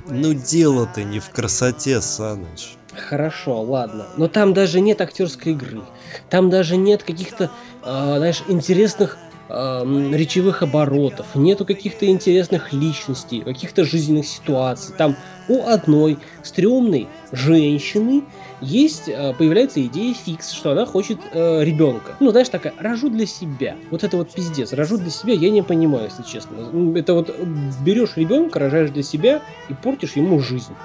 Ну 0.09 0.35
дело-то 0.35 1.05
не 1.05 1.21
в 1.21 1.31
красоте, 1.31 2.01
Саныч. 2.01 2.75
Хорошо, 2.93 3.63
ладно. 3.63 4.07
Но 4.17 4.27
там 4.27 4.53
даже 4.53 4.81
нет 4.81 5.01
актерской 5.01 5.53
игры. 5.53 5.83
Там 6.29 6.51
даже 6.51 6.77
нет 6.77 7.05
каких-то, 7.05 7.51
а, 7.83 8.17
знаешь, 8.17 8.43
интересных 8.49 9.17
м, 9.51 10.15
речевых 10.15 10.63
оборотов. 10.63 11.35
Нету 11.35 11.65
каких-то 11.67 12.07
интересных 12.07 12.73
личностей, 12.73 13.43
каких-то 13.43 13.85
жизненных 13.85 14.27
ситуаций. 14.27 14.95
Там 14.97 15.19
у 15.47 15.65
одной 15.67 16.23
стрёмной 16.43 17.13
женщины 17.33 18.29
есть, 18.61 19.09
а, 19.09 19.33
появляется 19.35 19.85
идея 19.87 20.15
фикс, 20.15 20.51
что 20.53 20.71
она 20.73 20.85
хочет 20.87 21.27
э, 21.31 21.65
ребенка. 21.65 22.17
Ну, 22.21 22.31
знаешь, 22.31 22.49
такая, 22.49 22.75
рожу 22.77 23.09
для 23.11 23.27
себя. 23.27 23.81
Вот 23.91 24.05
это 24.05 24.17
вот 24.17 24.35
пиздец. 24.35 24.73
Рожу 24.73 24.99
для 24.99 25.11
себя, 25.11 25.35
я 25.35 25.51
не 25.51 25.63
понимаю, 25.63 26.07
если 26.07 26.23
честно. 26.23 26.71
Это 26.97 27.15
вот 27.15 27.31
берешь 27.47 28.17
ребенка, 28.17 28.59
рожаешь 28.59 28.91
для 28.91 29.03
себя 29.03 29.43
и 29.67 29.75
портишь 29.75 30.17
ему 30.17 30.39
жизнь. 30.41 30.79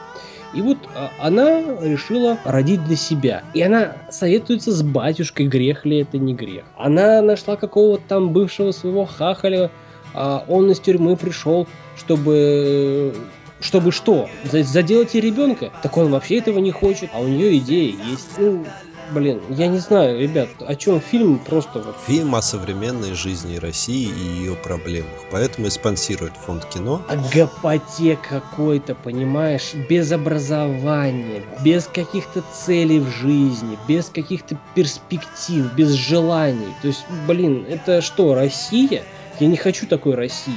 И 0.56 0.62
вот 0.62 0.78
а, 0.96 1.12
она 1.20 1.62
решила 1.82 2.38
родить 2.46 2.84
для 2.86 2.96
себя. 2.96 3.44
И 3.54 3.62
она 3.62 3.98
советуется 4.10 4.72
с 4.72 4.82
батюшкой, 4.82 5.48
грех 5.48 5.86
ли 5.86 6.00
это 6.00 6.18
не 6.18 6.34
грех. 6.34 6.64
Она 6.78 7.22
нашла 7.22 7.56
какого-то 7.58 8.04
там 8.08 8.30
бывшего 8.32 8.72
своего 8.72 9.06
хахаля. 9.06 9.70
а, 10.14 10.46
Он 10.48 10.72
из 10.72 10.80
тюрьмы 10.80 11.16
пришел, 11.18 11.68
чтобы 11.98 13.14
чтобы 13.62 13.92
что? 13.92 14.30
За- 14.52 14.64
Заделать 14.64 15.14
ей 15.16 15.22
ребенка? 15.22 15.72
Так 15.82 15.98
он 15.98 16.12
вообще 16.12 16.38
этого 16.38 16.60
не 16.60 16.72
хочет, 16.72 17.10
а 17.14 17.20
у 17.20 17.28
нее 17.28 17.58
идея 17.58 17.94
есть. 18.10 18.38
Ну, 18.38 18.66
блин, 19.12 19.42
я 19.50 19.68
не 19.68 19.80
знаю, 19.80 20.20
ребят, 20.20 20.50
о 20.60 20.76
чем 20.76 21.00
фильм 21.00 21.40
просто 21.40 21.80
вот. 21.80 21.96
Фильм 22.08 22.36
о 22.36 22.42
современной 22.42 23.14
жизни 23.14 23.58
России 23.58 24.08
и 24.08 24.40
ее 24.40 24.56
проблемах. 24.56 25.12
Поэтому 25.32 25.68
и 25.68 25.70
спонсирует 25.70 26.34
фонд 26.38 26.66
кино. 26.66 27.02
А 27.08 27.16
гопоте 27.34 28.18
какой-то, 28.18 28.96
понимаешь, 28.96 29.74
без 29.90 30.12
образования, 30.12 31.44
без 31.64 31.88
каких-то 31.88 32.44
целей 32.54 33.00
в 33.00 33.10
жизни, 33.10 33.78
без 33.88 34.06
каких-то 34.06 34.58
перспектив, 34.74 35.74
без 35.74 35.92
желаний. 35.92 36.74
То 36.82 36.88
есть, 36.90 37.06
блин, 37.28 37.66
это 37.70 38.02
что, 38.02 38.36
Россия? 38.36 39.04
Я 39.40 39.48
не 39.48 39.58
хочу 39.58 39.86
такой 39.86 40.16
России. 40.16 40.54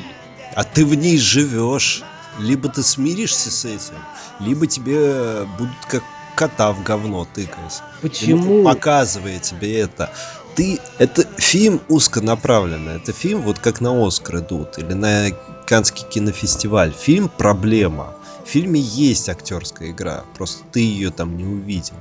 А 0.55 0.65
ты 0.65 0.85
в 0.85 0.95
ней 0.95 1.19
живешь. 1.19 2.03
Либо 2.39 2.69
ты 2.69 2.85
смиришься 2.85 3.51
с 3.51 3.65
этим, 3.65 3.97
либо 4.39 4.69
тебе 4.69 5.45
будут 5.59 5.75
как 5.89 6.05
кота 6.39 6.73
в 6.73 6.85
говно 6.85 7.27
тыкать. 7.35 7.83
Почему? 8.01 8.65
Показывая 8.65 9.39
тебе 9.41 9.81
это. 9.81 10.11
Ты, 10.55 10.79
это 10.99 11.25
фильм 11.37 11.81
узконаправленный. 11.89 12.97
Это 12.97 13.13
фильм 13.13 13.43
вот 13.43 13.59
как 13.59 13.81
на 13.81 13.91
Оскар 14.07 14.39
идут 14.39 14.79
или 14.79 14.93
на 14.95 15.31
Каннский 15.67 16.07
кинофестиваль. 16.09 16.93
Фильм 16.93 17.29
«Проблема». 17.29 18.15
В 18.45 18.49
фильме 18.49 18.81
есть 18.81 19.29
актерская 19.29 19.91
игра, 19.91 20.25
просто 20.37 20.65
ты 20.73 20.81
ее 20.81 21.11
там 21.11 21.37
не 21.37 21.45
увидел. 21.45 21.97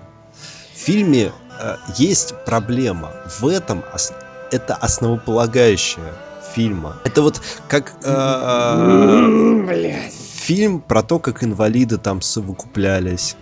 В 0.76 0.80
фильме 0.80 1.32
э, 1.60 1.76
есть 1.98 2.34
проблема. 2.46 3.12
В 3.40 3.48
этом 3.48 3.84
ос- 3.94 4.14
это 4.52 4.76
основополагающее 4.76 6.14
фильма. 6.56 6.96
Это 7.04 7.22
вот 7.22 7.42
как 7.68 7.94
э, 8.04 9.64
Блять. 9.68 10.14
фильм 10.14 10.80
про 10.80 11.04
то, 11.04 11.20
как 11.20 11.44
инвалиды 11.44 11.98
там 11.98 12.22
совокуплялись, 12.22 13.36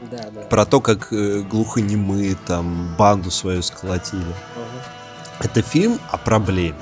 Да, 0.00 0.30
да. 0.30 0.40
про 0.42 0.64
то, 0.64 0.80
как 0.80 1.12
э, 1.12 1.40
глухонемые 1.40 2.36
там 2.46 2.94
банду 2.96 3.30
свою 3.30 3.62
сколотили. 3.62 4.22
Ага. 4.22 5.44
Это 5.44 5.62
фильм 5.62 5.98
о 6.10 6.18
проблеме. 6.18 6.76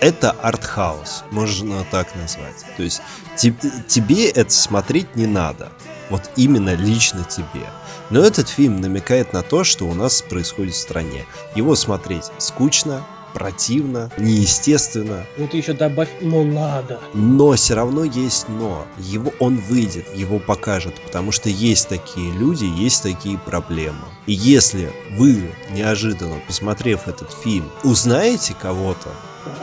Это 0.00 0.30
артхаус, 0.30 1.24
можно 1.30 1.84
так 1.90 2.14
назвать. 2.14 2.64
То 2.76 2.82
есть 2.82 3.02
теб- 3.36 3.86
тебе 3.86 4.28
это 4.30 4.50
смотреть 4.50 5.16
не 5.16 5.26
надо. 5.26 5.70
Вот 6.10 6.30
именно 6.36 6.74
лично 6.74 7.24
тебе. 7.24 7.66
Но 8.10 8.20
этот 8.20 8.48
фильм 8.48 8.80
намекает 8.80 9.32
на 9.32 9.42
то, 9.42 9.64
что 9.64 9.86
у 9.86 9.94
нас 9.94 10.22
происходит 10.22 10.74
в 10.74 10.78
стране. 10.78 11.26
Его 11.54 11.74
смотреть 11.74 12.30
скучно, 12.38 13.04
противно, 13.34 14.10
неестественно. 14.18 15.24
Ну 15.36 15.48
ты 15.48 15.58
еще 15.58 15.72
добавь, 15.72 16.08
ну 16.20 16.44
надо. 16.44 17.00
Но 17.14 17.52
все 17.52 17.74
равно 17.74 18.04
есть 18.04 18.48
но. 18.48 18.86
Его, 18.98 19.32
он 19.38 19.56
выйдет, 19.56 20.06
его 20.14 20.38
покажут, 20.38 20.94
потому 21.00 21.32
что 21.32 21.48
есть 21.48 21.88
такие 21.88 22.32
люди, 22.32 22.64
есть 22.64 23.02
такие 23.02 23.38
проблемы. 23.38 24.04
И 24.26 24.32
если 24.32 24.90
вы, 25.12 25.50
неожиданно 25.72 26.40
посмотрев 26.46 27.08
этот 27.08 27.32
фильм, 27.32 27.70
узнаете 27.84 28.54
кого-то 28.60 29.10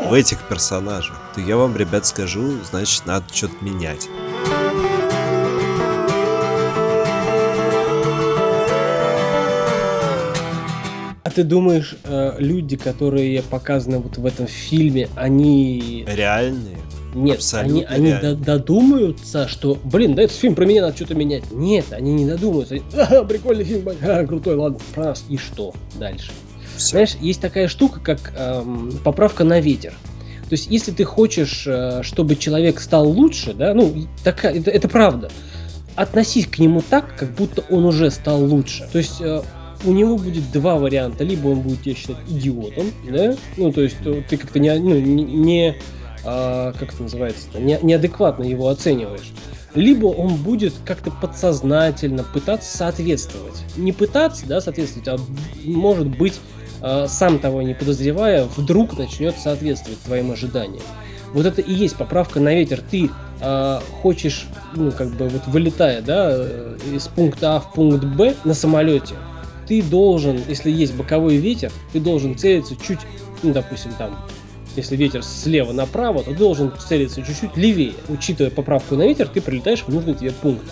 в 0.09 0.13
этих 0.13 0.41
персонажах, 0.47 1.19
то 1.33 1.41
я 1.41 1.57
вам, 1.57 1.75
ребят, 1.75 2.05
скажу, 2.05 2.53
значит, 2.69 3.05
надо 3.05 3.25
что-то 3.33 3.55
менять. 3.61 4.09
Ты 11.35 11.43
думаешь, 11.43 11.95
э, 12.05 12.35
люди, 12.39 12.77
которые 12.77 13.41
показаны 13.43 13.99
вот 13.99 14.17
в 14.17 14.25
этом 14.25 14.47
фильме, 14.47 15.09
они 15.15 16.05
Реальные. 16.07 16.77
Нет, 17.13 17.37
Абсолютно 17.37 17.77
они, 17.77 17.85
они 17.87 18.07
реально. 18.09 18.35
до- 18.35 18.45
додумаются, 18.57 19.47
что, 19.47 19.77
блин, 19.85 20.15
да 20.15 20.23
этот 20.23 20.35
фильм 20.35 20.53
про 20.55 20.65
меня 20.65 20.81
надо 20.81 20.95
что-то 20.97 21.15
менять. 21.15 21.49
Нет, 21.51 21.85
они 21.91 22.13
не 22.13 22.25
додумаются. 22.25 22.75
Они, 22.75 22.83
«Ага, 22.97 23.23
прикольный 23.23 23.63
фильм, 23.63 23.87
ага, 23.87 24.25
крутой, 24.27 24.55
ладно, 24.55 24.79
про 24.93 25.05
нас. 25.05 25.23
И 25.29 25.37
что 25.37 25.73
дальше? 25.97 26.31
Всё. 26.75 26.89
Знаешь, 26.91 27.15
есть 27.21 27.39
такая 27.39 27.69
штука, 27.69 28.01
как 28.01 28.33
эм, 28.35 28.91
поправка 29.03 29.45
на 29.45 29.61
ветер. 29.61 29.91
То 30.49 30.53
есть, 30.53 30.67
если 30.69 30.91
ты 30.91 31.05
хочешь, 31.05 31.63
э, 31.65 32.01
чтобы 32.03 32.35
человек 32.35 32.81
стал 32.81 33.07
лучше, 33.09 33.53
да, 33.53 33.73
ну, 33.73 33.93
такая, 34.23 34.53
это, 34.59 34.69
это 34.71 34.89
правда, 34.89 35.29
относись 35.95 36.47
к 36.47 36.59
нему 36.59 36.83
так, 36.87 37.15
как 37.15 37.31
будто 37.33 37.63
он 37.69 37.85
уже 37.85 38.11
стал 38.11 38.43
лучше. 38.43 38.85
То 38.91 38.97
есть, 38.97 39.21
э, 39.21 39.41
у 39.83 39.91
него 39.91 40.17
будет 40.17 40.51
два 40.51 40.75
варианта. 40.75 41.23
Либо 41.23 41.47
он 41.47 41.61
будет 41.61 41.81
тебя 41.81 41.95
считать 41.95 42.17
идиотом, 42.27 42.91
да, 43.09 43.35
ну, 43.57 43.71
то 43.71 43.81
есть, 43.81 43.97
э, 44.05 44.21
ты 44.27 44.37
как-то 44.37 44.59
не, 44.59 44.73
ну, 44.75 44.99
не, 44.99 45.75
а, 46.23 46.73
как 46.73 46.93
это 46.93 47.03
называется, 47.03 47.47
не, 47.55 47.77
неадекватно 47.81 48.43
его 48.43 48.69
оцениваешь. 48.69 49.31
Либо 49.75 50.07
он 50.07 50.35
будет 50.35 50.73
как-то 50.85 51.11
подсознательно 51.11 52.23
пытаться 52.23 52.75
соответствовать. 52.75 53.63
Не 53.75 53.91
пытаться, 53.91 54.45
да, 54.47 54.61
соответствовать, 54.61 55.07
а 55.07 55.17
может 55.65 56.07
быть, 56.07 56.39
а, 56.81 57.07
сам 57.07 57.39
того 57.39 57.61
не 57.61 57.73
подозревая, 57.73 58.45
вдруг 58.55 58.97
начнет 58.97 59.37
соответствовать 59.37 59.99
твоим 59.99 60.31
ожиданиям. 60.31 60.83
Вот 61.33 61.45
это 61.45 61.61
и 61.61 61.73
есть 61.73 61.97
поправка 61.97 62.39
на 62.39 62.55
ветер. 62.55 62.81
Ты 62.89 63.09
а, 63.41 63.81
хочешь, 64.01 64.47
ну, 64.75 64.91
как 64.91 65.09
бы 65.09 65.27
вот 65.27 65.45
вылетая, 65.47 66.01
да, 66.01 66.29
э, 66.31 66.77
из 66.93 67.07
пункта 67.07 67.57
А 67.57 67.59
в 67.59 67.73
пункт 67.73 68.05
Б 68.05 68.33
на 68.45 68.53
самолете, 68.53 69.15
ты 69.67 69.81
должен, 69.81 70.41
если 70.47 70.71
есть 70.71 70.93
боковой 70.93 71.37
ветер, 71.37 71.71
ты 71.93 71.99
должен 71.99 72.37
целиться 72.37 72.75
чуть, 72.75 72.99
ну, 73.43 73.53
допустим, 73.53 73.91
там, 73.97 74.17
если 74.75 74.95
ветер 74.95 75.23
слева 75.23 75.71
направо, 75.71 76.23
то 76.23 76.31
ты 76.31 76.37
должен 76.37 76.73
целиться 76.77 77.21
чуть-чуть 77.21 77.55
левее. 77.55 77.93
Учитывая 78.09 78.51
поправку 78.51 78.95
на 78.95 79.03
ветер, 79.03 79.27
ты 79.27 79.41
прилетаешь 79.41 79.83
в 79.83 79.89
нужный 79.89 80.15
тебе 80.15 80.31
пункт. 80.31 80.65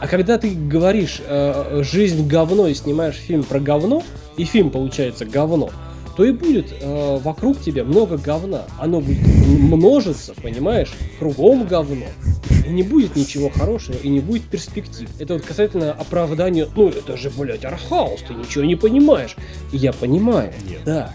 А 0.00 0.06
когда 0.06 0.38
ты 0.38 0.50
говоришь 0.50 1.20
э, 1.26 1.82
«жизнь 1.84 2.26
говно» 2.26 2.68
и 2.68 2.74
снимаешь 2.74 3.16
фильм 3.16 3.42
про 3.42 3.58
говно, 3.60 4.02
и 4.36 4.44
фильм 4.44 4.70
получается 4.70 5.24
говно, 5.24 5.70
то 6.18 6.24
и 6.24 6.32
будет 6.32 6.74
э, 6.80 7.18
вокруг 7.22 7.60
тебя 7.60 7.84
много 7.84 8.16
говна. 8.18 8.62
Оно 8.76 9.00
будет 9.00 9.24
множиться, 9.46 10.34
понимаешь, 10.34 10.90
кругом 11.20 11.64
говно. 11.64 12.06
И 12.66 12.70
не 12.70 12.82
будет 12.82 13.14
ничего 13.14 13.50
хорошего, 13.50 13.94
и 14.02 14.08
не 14.08 14.18
будет 14.18 14.42
перспектив. 14.42 15.08
Это 15.20 15.34
вот 15.34 15.44
касательно 15.44 15.92
оправдания, 15.92 16.66
ну 16.74 16.88
это 16.88 17.16
же, 17.16 17.30
блядь, 17.30 17.64
архаус, 17.64 18.22
ты 18.26 18.34
ничего 18.34 18.64
не 18.64 18.74
понимаешь. 18.74 19.36
И 19.70 19.76
я 19.76 19.92
понимаю, 19.92 20.52
Нет. 20.68 20.80
да. 20.84 21.14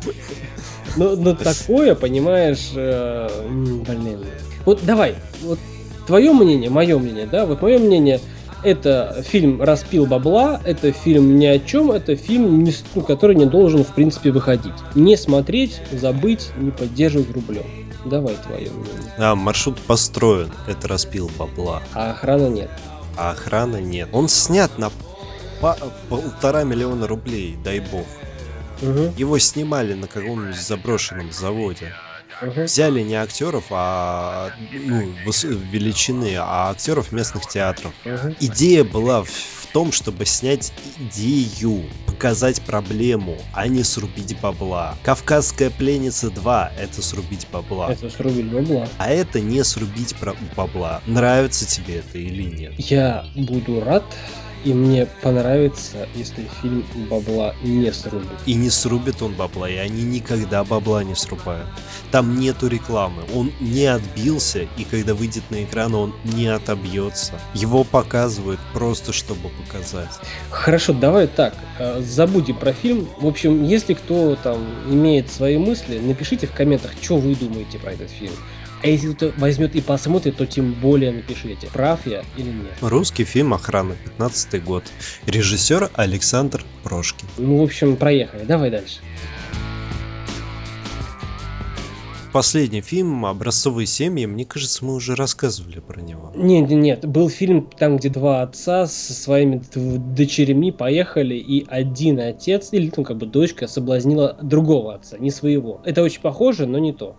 Но, 0.96 1.18
но 1.18 1.36
такое, 1.36 1.96
понимаешь, 1.96 2.72
э, 2.74 3.28
блин. 3.86 4.22
Вот 4.66 4.86
давай, 4.86 5.16
вот 5.42 5.60
твое 6.08 6.32
мнение, 6.32 6.70
мое 6.70 6.98
мнение, 6.98 7.28
да, 7.30 7.46
вот 7.46 7.62
мое 7.62 7.78
мнение, 7.78 8.22
это 8.64 9.24
фильм 9.28 9.62
«Распил 9.62 10.06
бабла», 10.06 10.62
это 10.64 10.92
фильм 10.92 11.38
ни 11.38 11.46
о 11.46 11.60
чем, 11.60 11.92
это 11.92 12.16
фильм, 12.16 12.68
ну, 12.96 13.02
который 13.02 13.36
не 13.36 13.46
должен, 13.46 13.84
в 13.84 13.94
принципе, 13.94 14.32
выходить. 14.32 14.74
Не 14.96 15.18
смотреть, 15.18 15.82
забыть, 15.92 16.52
не 16.58 16.72
поддерживать 16.72 17.32
рублем. 17.32 17.64
Давай 18.06 18.36
твое 18.36 18.70
мнение. 18.72 19.14
А, 19.18 19.36
маршрут 19.36 19.80
построен, 19.80 20.52
это 20.68 20.88
распил 20.88 21.30
бабла. 21.38 21.82
А 21.94 22.12
охраны 22.12 22.48
нет. 22.50 22.70
А 23.18 23.32
охраны 23.32 23.78
нет. 23.78 24.10
Он 24.12 24.28
снят 24.28 24.78
на 24.78 24.92
по- 25.62 25.78
полтора 26.10 26.64
миллиона 26.64 27.08
рублей, 27.08 27.56
дай 27.64 27.80
бог. 27.80 28.06
Мгм, 28.82 29.14
Его 29.18 29.38
снимали 29.40 29.94
на 29.94 30.08
каком-нибудь 30.08 30.60
заброшенном 30.60 31.32
заводе. 31.32 31.94
Взяли 32.42 33.02
не 33.02 33.16
актеров, 33.16 33.66
а 33.70 34.52
ну, 34.72 35.14
величины, 35.26 36.36
а 36.38 36.72
актеров 36.72 37.12
местных 37.12 37.48
театров. 37.48 37.94
Идея 38.40 38.84
была 38.84 39.24
в, 39.24 39.30
том, 39.74 39.92
чтобы 39.92 40.26
снять 40.26 40.72
идею, 41.00 41.84
показать 42.06 42.62
проблему, 42.62 43.38
а 43.54 43.68
не 43.68 43.84
срубить 43.84 44.40
бабла. 44.40 44.96
Кавказская 45.04 45.72
пленница 45.72 46.30
2 46.30 46.74
это 46.80 47.02
срубить 47.02 47.48
бабла. 47.52 47.92
Это 47.92 48.10
срубили 48.10 48.50
бабла. 48.50 48.88
А 49.00 49.10
это 49.10 49.42
не 49.42 49.64
срубить 49.64 50.16
бабла. 50.56 51.02
Нравится 51.08 51.66
тебе 51.66 51.98
это 51.98 52.20
или 52.20 52.44
нет? 52.44 52.74
Я 52.78 53.26
буду 53.36 53.84
рад, 53.84 54.06
и 54.64 54.74
мне 54.74 55.08
понравится, 55.22 56.08
если 56.16 56.48
фильм 56.62 56.86
бабла 57.10 57.56
не 57.64 57.92
срубит. 57.92 58.30
И 58.46 58.54
не 58.54 58.70
срубит 58.70 59.22
он 59.22 59.34
бабла, 59.34 59.70
и 59.70 59.76
они 59.76 60.04
никогда 60.04 60.64
бабла 60.64 61.04
не 61.04 61.16
срубают. 61.16 61.68
Там 62.12 62.40
нету 62.40 62.68
рекламы, 62.68 63.24
он 63.36 63.52
не 63.60 63.86
отбился, 63.86 64.68
и 64.78 64.84
когда 64.84 65.14
выйдет 65.14 65.44
на 65.50 65.64
экран, 65.64 65.96
он 65.96 66.14
не 66.24 66.48
отобьется. 66.48 67.34
Его 67.54 67.84
показывают 67.84 68.60
просто, 68.74 69.12
чтобы 69.12 69.50
показать. 69.50 70.12
Хорошо, 70.50 70.94
давай 70.94 71.28
так, 71.28 71.56
э, 71.80 72.02
забудем 72.02 72.58
про 72.58 72.74
фильм. 72.74 73.08
В 73.20 73.28
общем, 73.28 73.64
если 73.64 73.94
кто 73.94 74.36
там 74.36 74.58
имеет 74.90 75.32
свои 75.32 75.58
мысли, 75.58 76.00
напишите 76.00 76.48
в 76.48 76.52
комментах, 76.54 76.92
что 77.02 77.18
вы 77.18 77.36
думаете 77.36 77.80
про 77.80 77.94
этот 77.94 78.10
фильм. 78.10 78.34
А 78.84 78.88
если 78.88 79.14
кто 79.14 79.32
возьмет 79.38 79.76
и 79.78 79.82
посмотрит, 79.82 80.36
то 80.36 80.46
тем 80.46 80.74
более 80.74 81.14
напишите, 81.14 81.68
прав 81.68 82.06
я 82.06 82.24
или 82.36 82.50
нет. 82.50 82.74
Русский 82.82 83.24
фильм 83.24 83.54
«Охрана», 83.54 83.96
15 84.04 84.62
год. 84.62 84.84
Режиссер 85.26 85.90
Александр 85.94 86.66
Прошкин. 86.84 87.28
Ну, 87.38 87.60
в 87.60 87.64
общем, 87.64 87.96
проехали. 87.96 88.44
Давай 88.44 88.70
дальше. 88.70 89.00
Последний 92.34 92.82
фильм 92.82 93.26
«Образцовые 93.26 93.86
семьи», 93.86 94.26
мне 94.26 94.44
кажется, 94.44 94.84
мы 94.84 94.96
уже 94.96 95.16
рассказывали 95.16 95.80
про 95.80 96.02
него. 96.02 96.32
Нет, 96.36 96.70
нет, 96.70 96.82
нет, 96.82 97.06
был 97.08 97.30
фильм 97.30 97.70
там, 97.78 97.98
где 97.98 98.10
два 98.10 98.42
отца 98.42 98.88
со 98.88 99.14
своими 99.14 99.62
д- 99.74 99.98
дочерьми 99.98 100.72
поехали, 100.72 101.36
и 101.36 101.66
один 101.70 102.20
отец, 102.20 102.70
или 102.74 102.92
ну 102.98 103.04
как 103.04 103.18
бы 103.18 103.28
дочка, 103.28 103.68
соблазнила 103.68 104.38
другого 104.42 104.96
отца, 104.96 105.18
не 105.18 105.30
своего. 105.32 105.82
Это 105.86 106.02
очень 106.02 106.22
похоже, 106.22 106.66
но 106.66 106.80
не 106.80 106.92
то. 106.92 107.16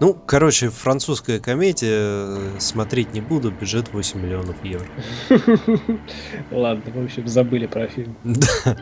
Ну, 0.00 0.14
короче, 0.14 0.68
французская 0.68 1.38
комедия, 1.38 2.56
э, 2.56 2.56
смотреть 2.58 3.14
не 3.14 3.20
буду, 3.22 3.52
бюджет 3.52 3.92
8 3.92 4.20
миллионов 4.20 4.62
евро. 4.64 4.88
Ладно, 6.50 6.92
в 6.92 7.04
общем, 7.04 7.26
забыли 7.28 7.66
про 7.66 7.86
фильм. 7.88 8.16
Да. 8.24 8.76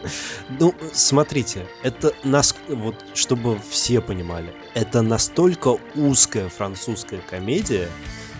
Ну, 0.58 0.74
смотрите, 0.92 1.66
это 1.82 2.12
нас, 2.24 2.54
вот, 2.68 2.96
чтобы 3.14 3.58
все 3.70 4.00
понимали, 4.00 4.48
это 4.74 5.02
настолько 5.02 5.76
узкая 5.94 6.48
французская 6.48 7.20
комедия, 7.30 7.88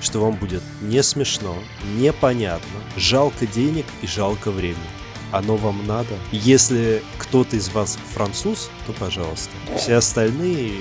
что 0.01 0.21
вам 0.21 0.35
будет 0.37 0.63
не 0.83 1.03
смешно, 1.03 1.57
непонятно, 1.97 2.81
жалко 2.97 3.47
денег 3.47 3.87
и 4.03 4.07
жалко 4.07 4.51
времени. 4.51 4.77
Оно 5.33 5.57
вам 5.57 5.87
надо. 5.87 6.15
Если 6.31 7.03
кто-то 7.19 7.57
из 7.57 7.69
вас 7.71 7.99
француз, 8.13 8.71
то 8.87 8.93
пожалуйста. 8.93 9.51
Все 9.77 9.95
остальные... 9.95 10.73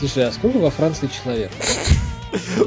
Слушай, 0.00 0.26
а 0.26 0.32
сколько 0.32 0.56
во 0.58 0.70
Франции 0.70 1.08
человек? 1.08 1.50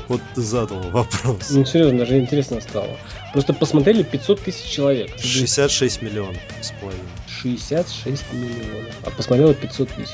Вот 0.07 0.21
ты 0.35 0.41
задал 0.41 0.79
вопрос. 0.91 1.49
Ну, 1.49 1.65
серьезно, 1.65 1.97
даже 1.97 2.19
интересно 2.19 2.61
стало. 2.61 2.97
Просто 3.33 3.51
посмотрели 3.51 4.03
500 4.03 4.43
тысяч 4.43 4.69
человек. 4.69 5.09
66 5.19 6.03
миллионов 6.03 6.37
половиной. 6.79 7.03
66 7.27 8.23
миллионов. 8.33 8.93
А 9.03 9.09
посмотрело 9.09 9.55
500 9.55 9.89
тысяч. 9.89 10.13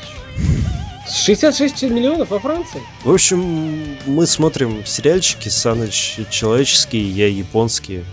66 1.08 1.84
миллионов 1.84 2.30
во 2.30 2.40
Франции? 2.40 2.82
В 3.04 3.12
общем, 3.12 3.98
мы 4.06 4.26
смотрим 4.28 4.86
сериальчики, 4.86 5.50
Саныч 5.50 6.20
человеческие, 6.30 7.10
я 7.10 7.28
японские. 7.28 8.04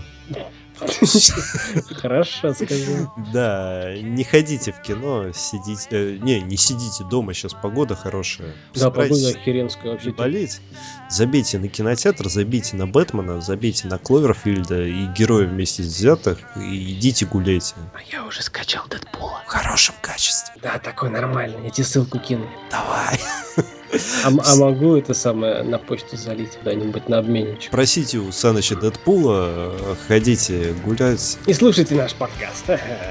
Хорошо 1.95 2.53
сказал. 2.53 3.13
Да, 3.33 3.95
не 3.97 4.23
ходите 4.23 4.71
в 4.71 4.81
кино, 4.81 5.31
сидите... 5.33 5.87
э, 5.91 6.17
не, 6.21 6.41
не 6.41 6.57
сидите 6.57 7.03
дома, 7.03 7.33
сейчас 7.33 7.53
погода 7.53 7.95
хорошая. 7.95 8.53
Да, 8.73 8.89
погода 8.89 9.33
не 9.45 9.63
вообще. 9.89 10.11
болеть. 10.11 10.61
Забейте 11.09 11.59
на 11.59 11.67
кинотеатр, 11.67 12.29
забейте 12.29 12.75
на 12.75 12.87
Бэтмена, 12.87 13.41
забейте 13.41 13.87
на 13.87 13.97
Кловерфильда 13.97 14.83
и 14.83 15.05
героев 15.07 15.49
вместе 15.49 15.83
взятых, 15.83 16.39
и 16.55 16.93
идите 16.93 17.25
гуляйте. 17.25 17.75
А 17.93 17.99
я 18.11 18.25
уже 18.25 18.41
скачал 18.41 18.85
Дэдпула. 18.89 19.41
В 19.45 19.49
хорошем 19.49 19.95
качестве. 20.01 20.53
Да, 20.61 20.77
такой 20.79 21.09
нормальный. 21.09 21.63
Я 21.63 21.69
тебе 21.69 21.85
ссылку 21.85 22.19
кину. 22.19 22.47
Давай. 22.69 23.19
А, 24.23 24.27
а 24.29 24.55
могу 24.55 24.95
это 24.95 25.13
самое 25.13 25.63
на 25.63 25.77
почту 25.79 26.15
залить 26.15 26.51
куда-нибудь 26.57 27.09
на 27.09 27.19
обменничек? 27.19 27.71
Просите 27.71 28.19
у 28.19 28.31
Саныча 28.31 28.75
Дэдпула, 28.75 29.73
ходите 30.07 30.73
гулять 30.85 31.37
И 31.47 31.53
слушайте 31.53 31.95
наш 31.95 32.13
подкаст. 32.13 32.65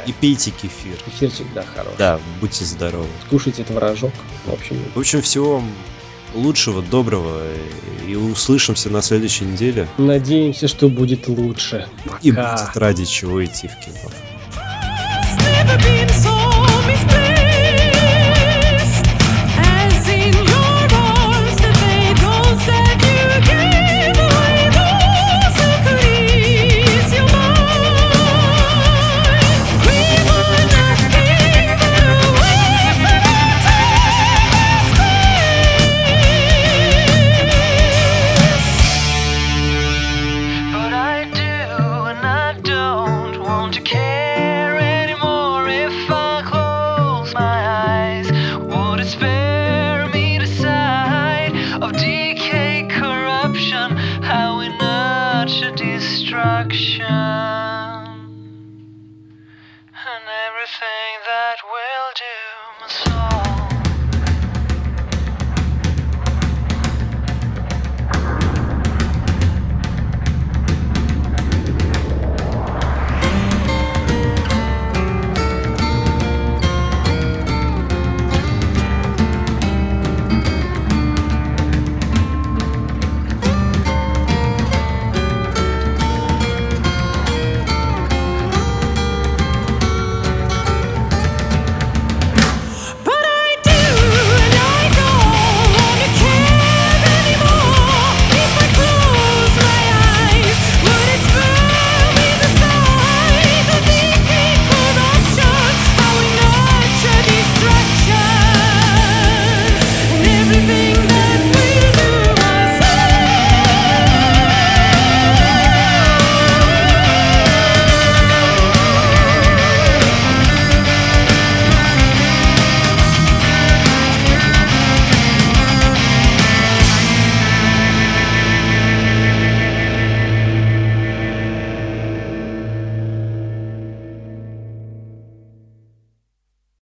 и 0.07 0.13
пейте 0.13 0.51
кефир. 0.53 0.97
Эфирчик, 1.07 1.47
да, 1.55 1.65
хороший. 1.75 1.97
Да, 1.99 2.21
будьте 2.41 2.65
здоровы. 2.65 3.09
Кушайте 3.31 3.65
творожок. 3.65 4.13
В 4.47 4.53
общем, 4.53 4.77
В 4.95 4.99
общем, 5.01 5.21
всего 5.23 5.55
вам 5.57 5.71
лучшего, 6.35 6.83
доброго, 6.83 7.43
и 8.07 8.15
услышимся 8.15 8.89
на 8.91 9.03
следующей 9.03 9.47
неделе. 9.47 9.89
надеемся, 9.99 10.69
что 10.69 10.89
будет 10.89 11.27
лучше. 11.27 11.89
И 12.23 12.31
Пока. 12.31 12.53
будет 12.57 12.77
ради 12.77 13.05
чего 13.05 13.45
идти 13.45 13.67
в 13.69 13.77
кино. 13.85 14.11
never 15.65 15.77
been 15.79 16.09
so 16.11 16.33
misplaced 16.87 17.28